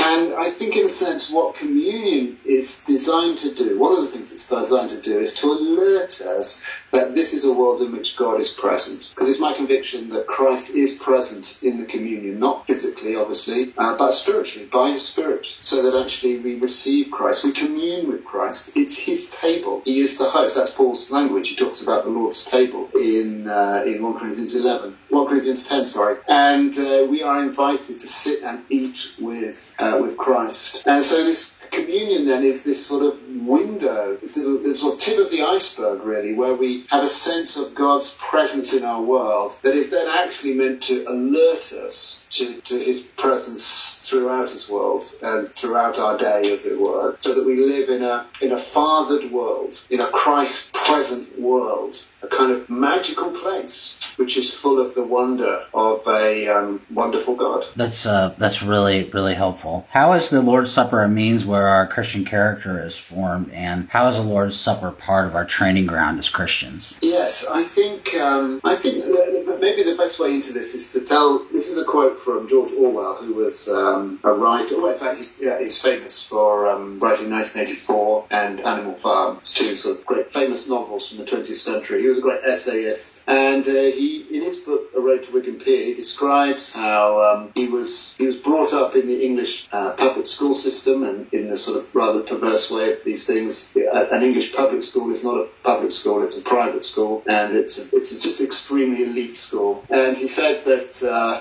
And 0.08 0.34
I 0.34 0.50
think, 0.50 0.76
in 0.76 0.86
a 0.86 0.88
sense, 0.88 1.30
what 1.32 1.56
communion 1.56 2.38
is 2.44 2.84
designed 2.84 3.38
to 3.38 3.52
do, 3.52 3.78
one 3.78 3.92
of 3.92 4.02
the 4.02 4.06
things 4.06 4.30
it's 4.30 4.48
designed 4.48 4.90
to 4.90 5.00
do, 5.00 5.18
is 5.18 5.34
to 5.34 5.46
alert 5.48 6.20
us 6.20 6.64
that 6.92 7.14
this 7.14 7.32
is 7.32 7.46
a 7.46 7.58
world 7.58 7.80
in 7.80 7.92
which 7.92 8.16
God 8.16 8.40
is 8.40 8.52
present. 8.52 9.12
Because 9.14 9.28
it's 9.28 9.40
my 9.40 9.52
conviction 9.52 10.08
that 10.10 10.26
Christ 10.26 10.74
is 10.74 10.98
present 10.98 11.62
in 11.62 11.80
the 11.80 11.86
communion, 11.86 12.38
not 12.38 12.66
physically, 12.66 13.16
obviously, 13.16 13.72
uh, 13.78 13.96
but 13.96 14.12
spiritually, 14.12 14.68
by 14.72 14.90
His 14.90 15.06
Spirit, 15.06 15.46
so 15.46 15.82
that 15.82 16.00
actually 16.00 16.38
we 16.38 16.58
receive 16.58 17.10
Christ, 17.10 17.44
we 17.44 17.52
commune 17.52 18.08
with 18.08 18.24
Christ. 18.24 18.76
It's 18.76 18.98
His 18.98 19.30
table. 19.30 19.82
He 19.84 20.00
is 20.00 20.18
the 20.18 20.24
host. 20.24 20.56
That's 20.56 20.74
Paul's 20.74 21.10
language. 21.10 21.48
He 21.48 21.56
talks 21.56 21.82
about 21.82 22.04
the 22.04 22.10
Lord's 22.10 22.44
table 22.44 22.88
in 22.94 23.48
uh, 23.48 23.84
in 23.86 24.02
1 24.02 24.18
Corinthians 24.18 24.54
11. 24.54 24.96
1 25.16 25.26
Corinthians 25.28 25.66
10, 25.66 25.86
sorry. 25.86 26.18
And 26.28 26.76
uh, 26.78 27.06
we 27.08 27.22
are 27.22 27.42
invited 27.42 27.98
to 28.00 28.06
sit 28.06 28.42
and 28.42 28.62
eat 28.68 29.14
with, 29.18 29.74
uh, 29.78 29.98
with 30.02 30.18
Christ. 30.18 30.86
And 30.86 31.02
so 31.02 31.16
this 31.16 31.62
communion 31.70 32.26
then 32.26 32.44
is 32.44 32.64
this 32.64 32.84
sort 32.84 33.02
of 33.04 33.25
window, 33.46 34.18
it's 34.22 34.38
a, 34.38 34.68
it's 34.68 34.84
a 34.84 34.96
tip 34.96 35.18
of 35.18 35.30
the 35.30 35.42
iceberg 35.42 36.02
really, 36.02 36.34
where 36.34 36.54
we 36.54 36.84
have 36.90 37.04
a 37.04 37.08
sense 37.08 37.56
of 37.56 37.74
God's 37.74 38.16
presence 38.20 38.74
in 38.74 38.84
our 38.84 39.02
world 39.02 39.54
that 39.62 39.74
is 39.74 39.90
then 39.90 40.08
actually 40.18 40.54
meant 40.54 40.82
to 40.84 41.04
alert 41.08 41.72
us 41.72 42.28
to, 42.32 42.60
to 42.62 42.78
his 42.78 43.12
presence 43.16 44.08
throughout 44.08 44.50
his 44.50 44.68
world 44.68 45.02
and 45.22 45.48
throughout 45.50 45.98
our 45.98 46.16
day, 46.16 46.52
as 46.52 46.66
it 46.66 46.80
were, 46.80 47.16
so 47.18 47.34
that 47.34 47.46
we 47.46 47.56
live 47.56 47.88
in 47.88 48.02
a, 48.02 48.26
in 48.40 48.52
a 48.52 48.58
fathered 48.58 49.30
world, 49.30 49.86
in 49.90 50.00
a 50.00 50.06
Christ 50.08 50.74
present 50.74 51.40
world, 51.40 51.96
a 52.22 52.26
kind 52.28 52.52
of 52.52 52.68
magical 52.70 53.30
place 53.32 54.14
which 54.16 54.36
is 54.36 54.54
full 54.54 54.80
of 54.80 54.94
the 54.94 55.04
wonder 55.04 55.64
of 55.74 56.06
a 56.08 56.48
um, 56.48 56.80
wonderful 56.92 57.36
God. 57.36 57.66
That's, 57.76 58.06
uh, 58.06 58.34
that's 58.38 58.62
really, 58.62 59.04
really 59.10 59.34
helpful. 59.34 59.86
How 59.90 60.12
is 60.14 60.30
the 60.30 60.42
Lord's 60.42 60.72
Supper 60.72 61.02
a 61.02 61.08
means 61.08 61.44
where 61.44 61.68
our 61.68 61.86
Christian 61.86 62.24
character 62.24 62.84
is 62.84 62.96
formed, 62.96 63.35
and 63.52 63.88
how 63.90 64.08
is 64.08 64.16
the 64.16 64.22
Lord's 64.22 64.56
Supper 64.56 64.90
part 64.90 65.26
of 65.26 65.34
our 65.34 65.44
training 65.44 65.86
ground 65.86 66.18
as 66.18 66.28
Christians? 66.28 66.98
Yes, 67.02 67.46
I 67.46 67.62
think 67.62 68.14
um, 68.14 68.60
I 68.64 68.74
think 68.74 69.04
maybe 69.66 69.82
the 69.82 69.96
best 69.96 70.20
way 70.20 70.32
into 70.32 70.52
this 70.52 70.74
is 70.76 70.92
to 70.92 71.00
tell. 71.04 71.44
This 71.52 71.68
is 71.68 71.82
a 71.82 71.84
quote 71.84 72.16
from 72.16 72.46
George 72.46 72.70
Orwell, 72.72 73.16
who 73.16 73.34
was 73.34 73.68
um, 73.68 74.20
a 74.22 74.32
writer. 74.32 74.80
Well, 74.80 74.92
in 74.92 74.98
fact, 74.98 75.16
he's, 75.16 75.40
yeah, 75.42 75.58
he's 75.58 75.82
famous 75.82 76.24
for 76.24 76.70
um, 76.70 77.00
writing 77.00 77.30
1984 77.30 78.26
and 78.30 78.60
Animal 78.60 78.94
Farm. 78.94 79.38
It's 79.38 79.52
two 79.52 79.74
sort 79.74 79.98
of 79.98 80.06
great 80.06 80.32
famous 80.32 80.68
novels 80.68 81.08
from 81.08 81.18
the 81.18 81.24
20th 81.24 81.56
century. 81.56 82.02
He 82.02 82.08
was 82.08 82.18
a 82.18 82.20
great 82.20 82.42
essayist, 82.44 83.24
and 83.26 83.66
uh, 83.66 83.90
he 83.98 84.26
in 84.30 84.42
his 84.42 84.60
book 84.60 84.82
A 84.96 85.00
Road 85.00 85.24
to 85.24 85.32
Wigan-Pier, 85.32 85.86
he 85.86 85.94
describes 85.94 86.72
how 86.72 87.20
um, 87.28 87.50
he 87.56 87.66
was 87.66 88.16
he 88.18 88.26
was 88.26 88.36
brought 88.36 88.72
up 88.72 88.94
in 88.94 89.08
the 89.08 89.20
English 89.24 89.68
uh, 89.72 89.94
public 89.96 90.28
school 90.28 90.54
system 90.54 91.02
and 91.02 91.26
in 91.32 91.48
the 91.48 91.56
sort 91.56 91.82
of 91.82 91.92
rather 91.92 92.22
perverse 92.22 92.70
way 92.70 92.92
of 92.92 93.02
these 93.04 93.26
things. 93.26 93.76
An 93.76 94.22
English 94.22 94.54
public 94.54 94.82
school 94.82 95.10
is 95.10 95.24
not 95.24 95.36
a 95.36 95.48
public 95.64 95.90
school; 95.90 96.22
it's 96.22 96.38
a 96.38 96.42
private 96.42 96.84
school, 96.84 97.24
and 97.26 97.56
it's 97.56 97.92
it's 97.92 98.22
just 98.22 98.40
extremely 98.40 99.02
elite 99.02 99.34
school. 99.34 99.55
And 99.90 100.16
he 100.16 100.26
said 100.26 100.64
that 100.64 101.02
uh, 101.02 101.40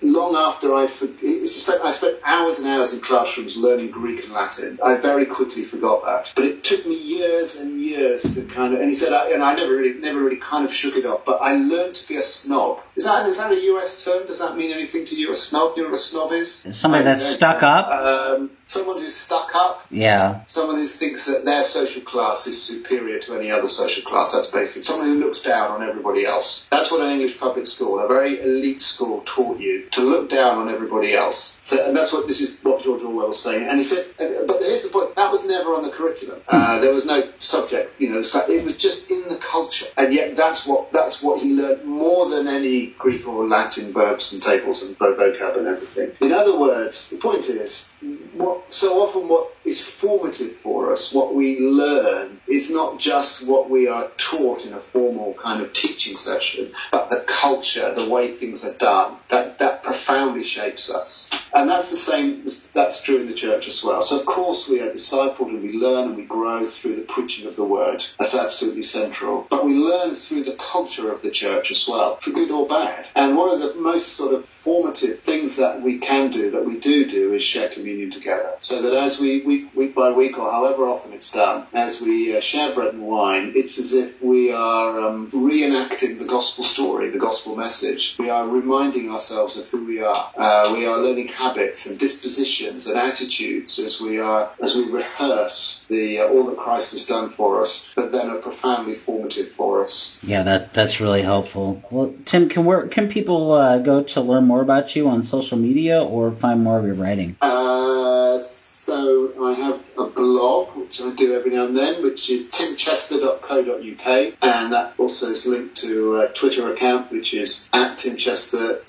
long 0.00 0.36
after 0.36 0.74
I'd 0.74 0.90
spent, 0.90 1.84
I 1.84 1.90
spent 1.90 2.18
hours 2.24 2.58
and 2.58 2.68
hours 2.68 2.94
in 2.94 3.00
classrooms 3.00 3.56
learning 3.56 3.90
Greek 3.90 4.24
and 4.24 4.32
Latin. 4.32 4.78
I 4.82 4.96
very 4.96 5.26
quickly 5.26 5.62
forgot 5.62 6.04
that, 6.04 6.32
but 6.36 6.44
it 6.44 6.64
took 6.64 6.86
me 6.86 6.96
years 6.96 7.60
and 7.60 7.80
years 7.80 8.34
to 8.34 8.46
kind 8.46 8.74
of. 8.74 8.80
And 8.80 8.88
he 8.88 8.94
said, 8.94 9.12
I, 9.12 9.30
and 9.30 9.42
I 9.42 9.54
never 9.54 9.72
really 9.76 9.98
never 9.98 10.20
really 10.20 10.36
kind 10.36 10.64
of 10.64 10.72
shook 10.72 10.96
it 10.96 11.06
off. 11.06 11.24
But 11.24 11.40
I 11.40 11.56
learned 11.56 11.94
to 11.96 12.08
be 12.08 12.16
a 12.16 12.22
snob. 12.22 12.80
Is 12.94 13.04
that 13.04 13.26
is 13.26 13.38
that 13.38 13.50
a 13.50 13.60
US 13.72 14.04
term? 14.04 14.26
Does 14.26 14.38
that 14.40 14.56
mean 14.56 14.70
anything 14.70 15.06
to 15.06 15.16
you? 15.16 15.32
A 15.32 15.36
snob? 15.36 15.76
You 15.76 15.84
know 15.84 15.88
what 15.88 15.94
a 15.94 16.00
snob 16.00 16.32
is? 16.32 16.66
Somebody 16.72 17.04
that's 17.04 17.24
stuck 17.24 17.62
up. 17.62 17.88
Um, 17.88 18.50
someone 18.64 18.98
who's 18.98 19.14
stuck 19.14 19.54
up, 19.54 19.86
Yeah. 19.90 20.42
someone 20.46 20.76
who 20.76 20.86
thinks 20.86 21.24
that 21.26 21.44
their 21.44 21.64
social 21.64 22.02
class 22.02 22.46
is 22.46 22.62
superior 22.62 23.18
to 23.20 23.34
any 23.34 23.50
other 23.50 23.68
social 23.68 24.02
class. 24.08 24.34
That's 24.34 24.50
basic. 24.50 24.84
Someone 24.84 25.08
who 25.08 25.18
looks 25.20 25.40
down 25.40 25.70
on 25.70 25.82
everybody 25.88 26.26
else. 26.26 26.68
That's 26.70 26.90
what 26.92 27.00
an 27.00 27.10
English 27.10 27.38
public 27.40 27.66
school, 27.66 27.98
a 27.98 28.06
very 28.06 28.40
elite 28.42 28.80
school, 28.82 29.22
taught 29.24 29.58
you 29.58 29.86
to 29.90 30.02
look 30.02 30.28
down 30.30 30.58
on 30.58 30.68
everybody 30.68 31.14
else. 31.14 31.58
So, 31.62 31.86
and 31.86 31.96
that's 31.96 32.12
what 32.12 32.26
this 32.28 32.40
is 32.40 32.60
what 32.62 32.82
George 32.82 33.02
Orwell 33.02 33.28
was 33.28 33.42
saying. 33.42 33.68
And 33.68 33.78
he 33.78 33.84
said, 33.84 34.04
uh, 34.20 34.44
but 34.46 34.62
here's 34.62 34.82
the 34.82 34.90
point: 34.90 35.01
was 35.32 35.46
never 35.46 35.70
on 35.70 35.82
the 35.82 35.90
curriculum. 35.90 36.40
Uh, 36.46 36.78
there 36.80 36.92
was 36.92 37.06
no 37.06 37.22
subject. 37.38 38.00
You 38.00 38.10
know, 38.10 38.18
it 38.18 38.64
was 38.64 38.78
just 38.78 39.10
in 39.10 39.28
the 39.28 39.36
culture, 39.36 39.86
and 39.96 40.12
yet 40.14 40.36
that's 40.36 40.66
what 40.66 40.92
that's 40.92 41.22
what 41.22 41.40
he 41.40 41.54
learned 41.54 41.84
more 41.84 42.28
than 42.28 42.46
any 42.46 42.88
Greek 42.98 43.26
or 43.26 43.48
Latin 43.48 43.92
verbs 43.92 44.32
and 44.32 44.42
tables 44.42 44.82
and 44.82 44.96
vocab 44.98 45.56
and 45.56 45.66
everything. 45.66 46.12
In 46.20 46.32
other 46.32 46.58
words, 46.58 47.10
the 47.10 47.16
point 47.16 47.48
is, 47.48 47.94
what 48.34 48.72
so 48.72 49.02
often 49.02 49.28
what 49.28 49.54
is 49.64 49.80
formative 49.80 50.52
for 50.52 50.92
us, 50.92 51.14
what 51.14 51.34
we 51.34 51.58
learn, 51.60 52.40
is 52.46 52.72
not 52.72 52.98
just 52.98 53.46
what 53.46 53.70
we 53.70 53.88
are 53.88 54.08
taught 54.16 54.66
in 54.66 54.72
a 54.74 54.78
formal 54.78 55.34
kind 55.34 55.62
of 55.62 55.72
teaching 55.72 56.16
session, 56.16 56.70
but 56.90 57.08
the 57.10 57.24
culture, 57.26 57.94
the 57.94 58.08
way 58.08 58.28
things 58.28 58.64
are 58.68 58.76
done, 58.78 59.16
that, 59.32 59.58
that 59.58 59.82
profoundly 59.82 60.44
shapes 60.44 60.94
us. 60.94 61.30
And 61.54 61.68
that's 61.68 61.90
the 61.90 61.96
same, 61.96 62.44
that's 62.74 63.02
true 63.02 63.20
in 63.20 63.26
the 63.26 63.34
church 63.34 63.66
as 63.66 63.82
well. 63.82 64.02
So, 64.02 64.20
of 64.20 64.26
course, 64.26 64.68
we 64.68 64.80
are 64.80 64.90
discipled 64.90 65.48
and 65.48 65.62
we 65.62 65.72
learn 65.72 66.08
and 66.08 66.16
we 66.16 66.24
grow 66.24 66.64
through 66.64 66.96
the 66.96 67.02
preaching 67.02 67.46
of 67.48 67.56
the 67.56 67.64
word. 67.64 68.02
That's 68.18 68.38
absolutely 68.38 68.82
central. 68.82 69.46
But 69.48 69.64
we 69.64 69.74
learn 69.74 70.14
through 70.14 70.44
the 70.44 70.56
culture 70.58 71.10
of 71.10 71.22
the 71.22 71.30
church 71.30 71.70
as 71.70 71.88
well, 71.88 72.16
for 72.16 72.30
good 72.30 72.50
or 72.50 72.68
bad. 72.68 73.08
And 73.16 73.36
one 73.36 73.54
of 73.54 73.60
the 73.60 73.74
most 73.80 74.08
sort 74.16 74.34
of 74.34 74.46
formative 74.46 75.20
things 75.20 75.56
that 75.56 75.80
we 75.80 75.98
can 75.98 76.30
do, 76.30 76.50
that 76.50 76.66
we 76.66 76.78
do 76.78 77.06
do, 77.06 77.32
is 77.32 77.42
share 77.42 77.70
communion 77.70 78.10
together. 78.10 78.52
So 78.58 78.82
that 78.82 78.94
as 78.94 79.18
we, 79.18 79.42
week, 79.44 79.74
week 79.74 79.94
by 79.94 80.10
week, 80.10 80.38
or 80.38 80.50
however 80.50 80.84
often 80.84 81.12
it's 81.14 81.32
done, 81.32 81.66
as 81.72 82.02
we 82.02 82.36
uh, 82.36 82.40
share 82.40 82.74
bread 82.74 82.94
and 82.94 83.02
wine, 83.02 83.52
it's 83.56 83.78
as 83.78 83.94
if 83.94 84.22
we 84.22 84.52
are 84.52 85.00
um, 85.00 85.30
reenacting 85.30 86.18
the 86.18 86.26
gospel 86.26 86.64
story, 86.64 87.08
the 87.10 87.18
gospel 87.18 87.56
message. 87.56 88.16
We 88.18 88.28
are 88.28 88.46
reminding 88.46 89.10
ourselves 89.10 89.21
of 89.30 89.68
who 89.70 89.84
we 89.84 90.02
are. 90.02 90.30
Uh, 90.36 90.72
we 90.76 90.86
are 90.86 90.98
learning 90.98 91.28
habits 91.28 91.88
and 91.88 91.98
dispositions 91.98 92.86
and 92.86 92.98
attitudes 92.98 93.78
as 93.78 94.00
we 94.00 94.18
are 94.18 94.50
as 94.60 94.74
we 94.74 94.90
rehearse 94.90 95.86
the 95.88 96.20
uh, 96.20 96.28
all 96.28 96.46
that 96.46 96.56
Christ 96.56 96.92
has 96.92 97.06
done 97.06 97.30
for 97.30 97.60
us, 97.60 97.92
but 97.94 98.12
then 98.12 98.30
are 98.30 98.38
profoundly 98.38 98.94
formative 98.94 99.48
for 99.48 99.84
us. 99.84 100.20
Yeah, 100.24 100.42
that 100.42 100.74
that's 100.74 101.00
really 101.00 101.22
helpful. 101.22 101.82
Well, 101.90 102.14
Tim, 102.24 102.48
can 102.48 102.64
where 102.64 102.86
can 102.88 103.08
people 103.08 103.52
uh, 103.52 103.78
go 103.78 104.02
to 104.02 104.20
learn 104.20 104.44
more 104.44 104.62
about 104.62 104.96
you 104.96 105.08
on 105.08 105.22
social 105.22 105.58
media 105.58 106.02
or 106.02 106.30
find 106.30 106.62
more 106.62 106.78
of 106.78 106.84
your 106.86 106.94
writing? 106.94 107.36
Uh, 107.40 108.21
so 108.38 109.32
I 109.42 109.52
have 109.54 109.90
a 109.98 110.06
blog 110.06 110.76
which 110.76 111.00
I 111.00 111.12
do 111.14 111.34
every 111.34 111.52
now 111.52 111.66
and 111.66 111.76
then, 111.76 112.02
which 112.02 112.30
is 112.30 112.50
timchester.co.uk, 112.50 114.34
and 114.42 114.72
that 114.72 114.94
also 114.98 115.26
is 115.30 115.46
linked 115.46 115.76
to 115.78 116.20
a 116.20 116.32
Twitter 116.32 116.72
account 116.72 117.10
which 117.10 117.34
is 117.34 117.68
at 117.72 117.96
timchester 117.96 118.82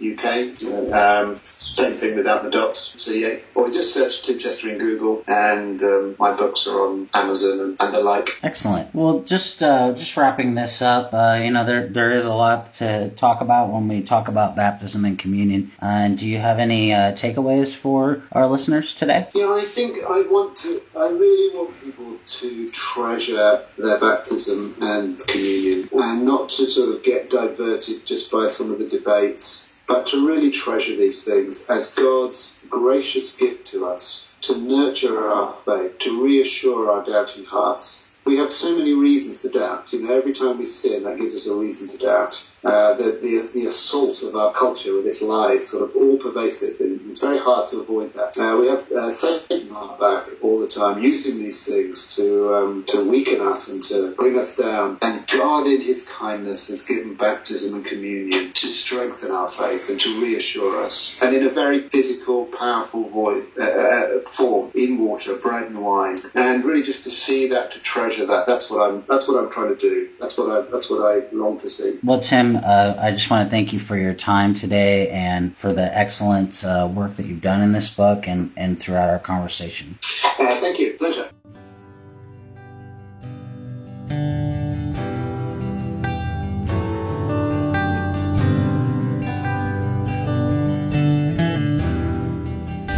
UK. 0.00 0.92
Um, 0.92 1.38
same 1.42 1.94
thing 1.94 2.16
without 2.16 2.42
the 2.44 2.50
dots, 2.50 3.00
CA. 3.02 3.42
Or 3.54 3.70
just 3.70 3.92
search 3.92 4.24
Tim 4.24 4.38
Chester 4.38 4.70
in 4.70 4.78
Google, 4.78 5.24
and 5.26 5.82
um, 5.82 6.16
my 6.18 6.34
books 6.34 6.66
are 6.66 6.80
on 6.88 7.08
Amazon 7.14 7.60
and, 7.60 7.76
and 7.80 7.94
the 7.94 8.00
like. 8.00 8.38
Excellent. 8.42 8.94
Well, 8.94 9.20
just 9.20 9.62
uh, 9.62 9.92
just 9.92 10.16
wrapping 10.16 10.54
this 10.54 10.80
up, 10.82 11.12
uh, 11.12 11.40
you 11.42 11.50
know, 11.50 11.64
there 11.64 11.88
there 11.88 12.12
is 12.12 12.24
a 12.24 12.34
lot 12.34 12.72
to 12.74 13.10
talk 13.10 13.40
about 13.40 13.70
when 13.70 13.88
we 13.88 14.02
talk 14.02 14.28
about 14.28 14.56
baptism 14.56 15.04
and 15.04 15.18
communion. 15.18 15.72
Uh, 15.82 15.86
and 15.86 16.18
do 16.18 16.26
you 16.26 16.38
have 16.38 16.58
any 16.58 16.92
uh, 16.92 17.12
takeaways 17.12 17.74
for 17.74 18.22
our 18.32 18.46
listeners 18.46 18.67
today? 18.94 19.26
Yeah, 19.34 19.52
I 19.52 19.62
think 19.62 19.98
I 20.04 20.22
want 20.28 20.56
to. 20.58 20.80
I 20.96 21.08
really 21.08 21.56
want 21.56 21.80
people 21.82 22.16
to 22.24 22.68
treasure 22.70 23.64
their 23.76 24.00
baptism 24.00 24.74
and 24.80 25.18
communion, 25.26 25.88
and 25.92 26.24
not 26.24 26.50
to 26.50 26.66
sort 26.66 26.94
of 26.94 27.02
get 27.02 27.30
diverted 27.30 28.04
just 28.04 28.30
by 28.30 28.48
some 28.48 28.70
of 28.70 28.78
the 28.78 28.86
debates, 28.86 29.80
but 29.86 30.06
to 30.06 30.26
really 30.26 30.50
treasure 30.50 30.96
these 30.96 31.24
things 31.24 31.68
as 31.70 31.94
God's 31.94 32.64
gracious 32.68 33.36
gift 33.36 33.66
to 33.68 33.86
us 33.86 34.28
to 34.42 34.58
nurture 34.58 35.28
our 35.28 35.56
faith, 35.64 35.98
to 35.98 36.24
reassure 36.24 36.90
our 36.90 37.04
doubting 37.04 37.44
hearts. 37.44 38.20
We 38.24 38.36
have 38.36 38.52
so 38.52 38.76
many 38.76 38.92
reasons 38.92 39.42
to 39.42 39.48
doubt. 39.48 39.92
You 39.92 40.02
know, 40.02 40.16
every 40.16 40.32
time 40.32 40.58
we 40.58 40.66
sin, 40.66 41.04
that 41.04 41.18
gives 41.18 41.34
us 41.34 41.48
a 41.48 41.54
reason 41.54 41.88
to 41.88 41.98
doubt. 42.04 42.54
Uh, 42.64 42.94
the, 42.94 43.18
the, 43.22 43.50
the 43.54 43.64
assault 43.66 44.22
of 44.22 44.34
our 44.34 44.52
culture 44.52 44.96
with 44.96 45.06
its 45.06 45.22
lies, 45.22 45.68
sort 45.68 45.88
of 45.88 45.96
all 45.96 46.16
pervasive, 46.16 46.80
and 46.80 47.00
it's 47.10 47.20
very 47.20 47.38
hard 47.38 47.68
to 47.68 47.80
avoid 47.80 48.12
that. 48.14 48.36
Uh, 48.38 48.56
we 48.60 48.66
have 48.66 48.90
uh, 48.92 49.10
Satan 49.10 49.68
back 49.68 50.26
all 50.42 50.60
the 50.60 50.68
time, 50.68 51.02
using 51.02 51.38
these 51.38 51.66
things 51.66 52.16
to 52.16 52.54
um, 52.54 52.84
to 52.88 53.08
weaken 53.08 53.40
us 53.46 53.68
and 53.68 53.82
to 53.84 54.14
bring 54.14 54.36
us 54.38 54.56
down. 54.56 54.98
And 55.02 55.26
God, 55.28 55.66
in 55.66 55.80
His 55.80 56.08
kindness, 56.08 56.68
has 56.68 56.84
given 56.84 57.14
baptism 57.14 57.74
and 57.74 57.84
communion 57.84 58.52
to 58.52 58.66
strengthen 58.66 59.30
our 59.30 59.48
faith 59.48 59.90
and 59.90 60.00
to 60.00 60.20
reassure 60.22 60.82
us. 60.84 61.20
And 61.22 61.34
in 61.34 61.46
a 61.46 61.50
very 61.50 61.88
physical, 61.88 62.46
powerful 62.46 63.08
voice, 63.08 63.44
uh, 63.58 64.20
form, 64.24 64.70
in 64.74 64.98
water, 64.98 65.36
bread 65.36 65.64
and 65.64 65.78
wine, 65.84 66.16
and 66.34 66.64
really 66.64 66.82
just 66.82 67.04
to 67.04 67.10
see 67.10 67.48
that, 67.48 67.70
to 67.72 67.80
treasure 67.80 68.26
that. 68.26 68.46
That's 68.46 68.70
what 68.70 68.88
I'm. 68.88 69.04
That's 69.08 69.28
what 69.28 69.42
I'm 69.42 69.50
trying 69.50 69.76
to 69.76 69.80
do. 69.80 70.08
That's 70.20 70.36
what 70.38 70.50
I. 70.50 70.70
That's 70.70 70.90
what 70.90 71.00
I 71.04 71.28
long 71.32 71.60
to 71.60 71.68
see. 71.68 71.98
Well, 72.02 72.20
Tim, 72.20 72.47
uh, 72.56 72.96
I 72.98 73.10
just 73.12 73.30
want 73.30 73.46
to 73.46 73.50
thank 73.50 73.72
you 73.72 73.78
for 73.78 73.96
your 73.96 74.14
time 74.14 74.54
today 74.54 75.08
and 75.10 75.56
for 75.56 75.72
the 75.72 75.96
excellent 75.96 76.64
uh, 76.64 76.88
work 76.92 77.16
that 77.16 77.26
you've 77.26 77.40
done 77.40 77.62
in 77.62 77.72
this 77.72 77.88
book 77.88 78.26
and, 78.26 78.52
and 78.56 78.78
throughout 78.78 79.08
our 79.08 79.18
conversation. 79.18 79.98
Uh, 80.38 80.54
thank 80.56 80.78
you. 80.78 80.94
Pleasure. 80.94 81.28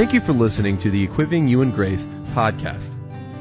Thank 0.00 0.14
you 0.14 0.20
for 0.20 0.32
listening 0.32 0.78
to 0.78 0.90
the 0.90 1.02
Equipping 1.02 1.46
You 1.46 1.60
in 1.60 1.70
Grace 1.72 2.06
podcast. 2.32 2.94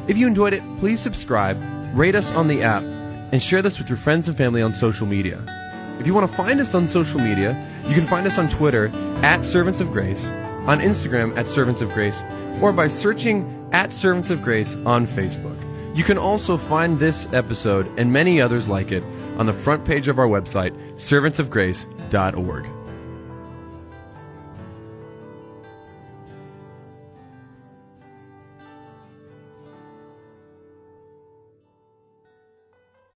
If 0.10 0.18
you 0.18 0.28
enjoyed 0.28 0.54
it, 0.54 0.62
please 0.80 1.00
subscribe, 1.00 1.58
rate 1.94 2.16
us 2.16 2.34
on 2.34 2.48
the 2.48 2.64
app, 2.64 2.84
and 3.32 3.42
share 3.42 3.62
this 3.62 3.78
with 3.78 3.88
your 3.88 3.98
friends 3.98 4.28
and 4.28 4.36
family 4.36 4.62
on 4.62 4.74
social 4.74 5.08
media. 5.08 5.59
If 6.00 6.08
you 6.08 6.14
want 6.14 6.30
to 6.30 6.36
find 6.36 6.62
us 6.62 6.74
on 6.74 6.88
social 6.88 7.20
media, 7.20 7.56
you 7.86 7.94
can 7.94 8.06
find 8.06 8.26
us 8.26 8.38
on 8.38 8.48
Twitter 8.48 8.88
at 9.22 9.44
Servants 9.44 9.82
of 9.82 9.92
Grace, 9.92 10.26
on 10.66 10.80
Instagram 10.80 11.38
at 11.38 11.48
Servants 11.48 11.82
of 11.82 11.92
Grace, 11.92 12.24
or 12.62 12.72
by 12.72 12.88
searching 12.88 13.68
at 13.74 13.92
Servants 13.92 14.30
of 14.30 14.42
Grace 14.42 14.76
on 14.86 15.06
Facebook. 15.06 15.58
You 15.96 16.06
can 16.06 16.18
also 16.18 16.56
find 16.56 16.98
this 16.98 17.28
episode 17.34 17.92
and 18.00 18.14
many 18.14 18.40
others 18.40 18.70
like 18.70 18.94
it 18.94 19.04
on 19.38 19.46
the 19.46 19.54
front 19.54 19.84
page 19.84 20.08
of 20.08 20.20
our 20.20 20.28
website, 20.28 20.72
servantsofgrace.org. 20.96 22.79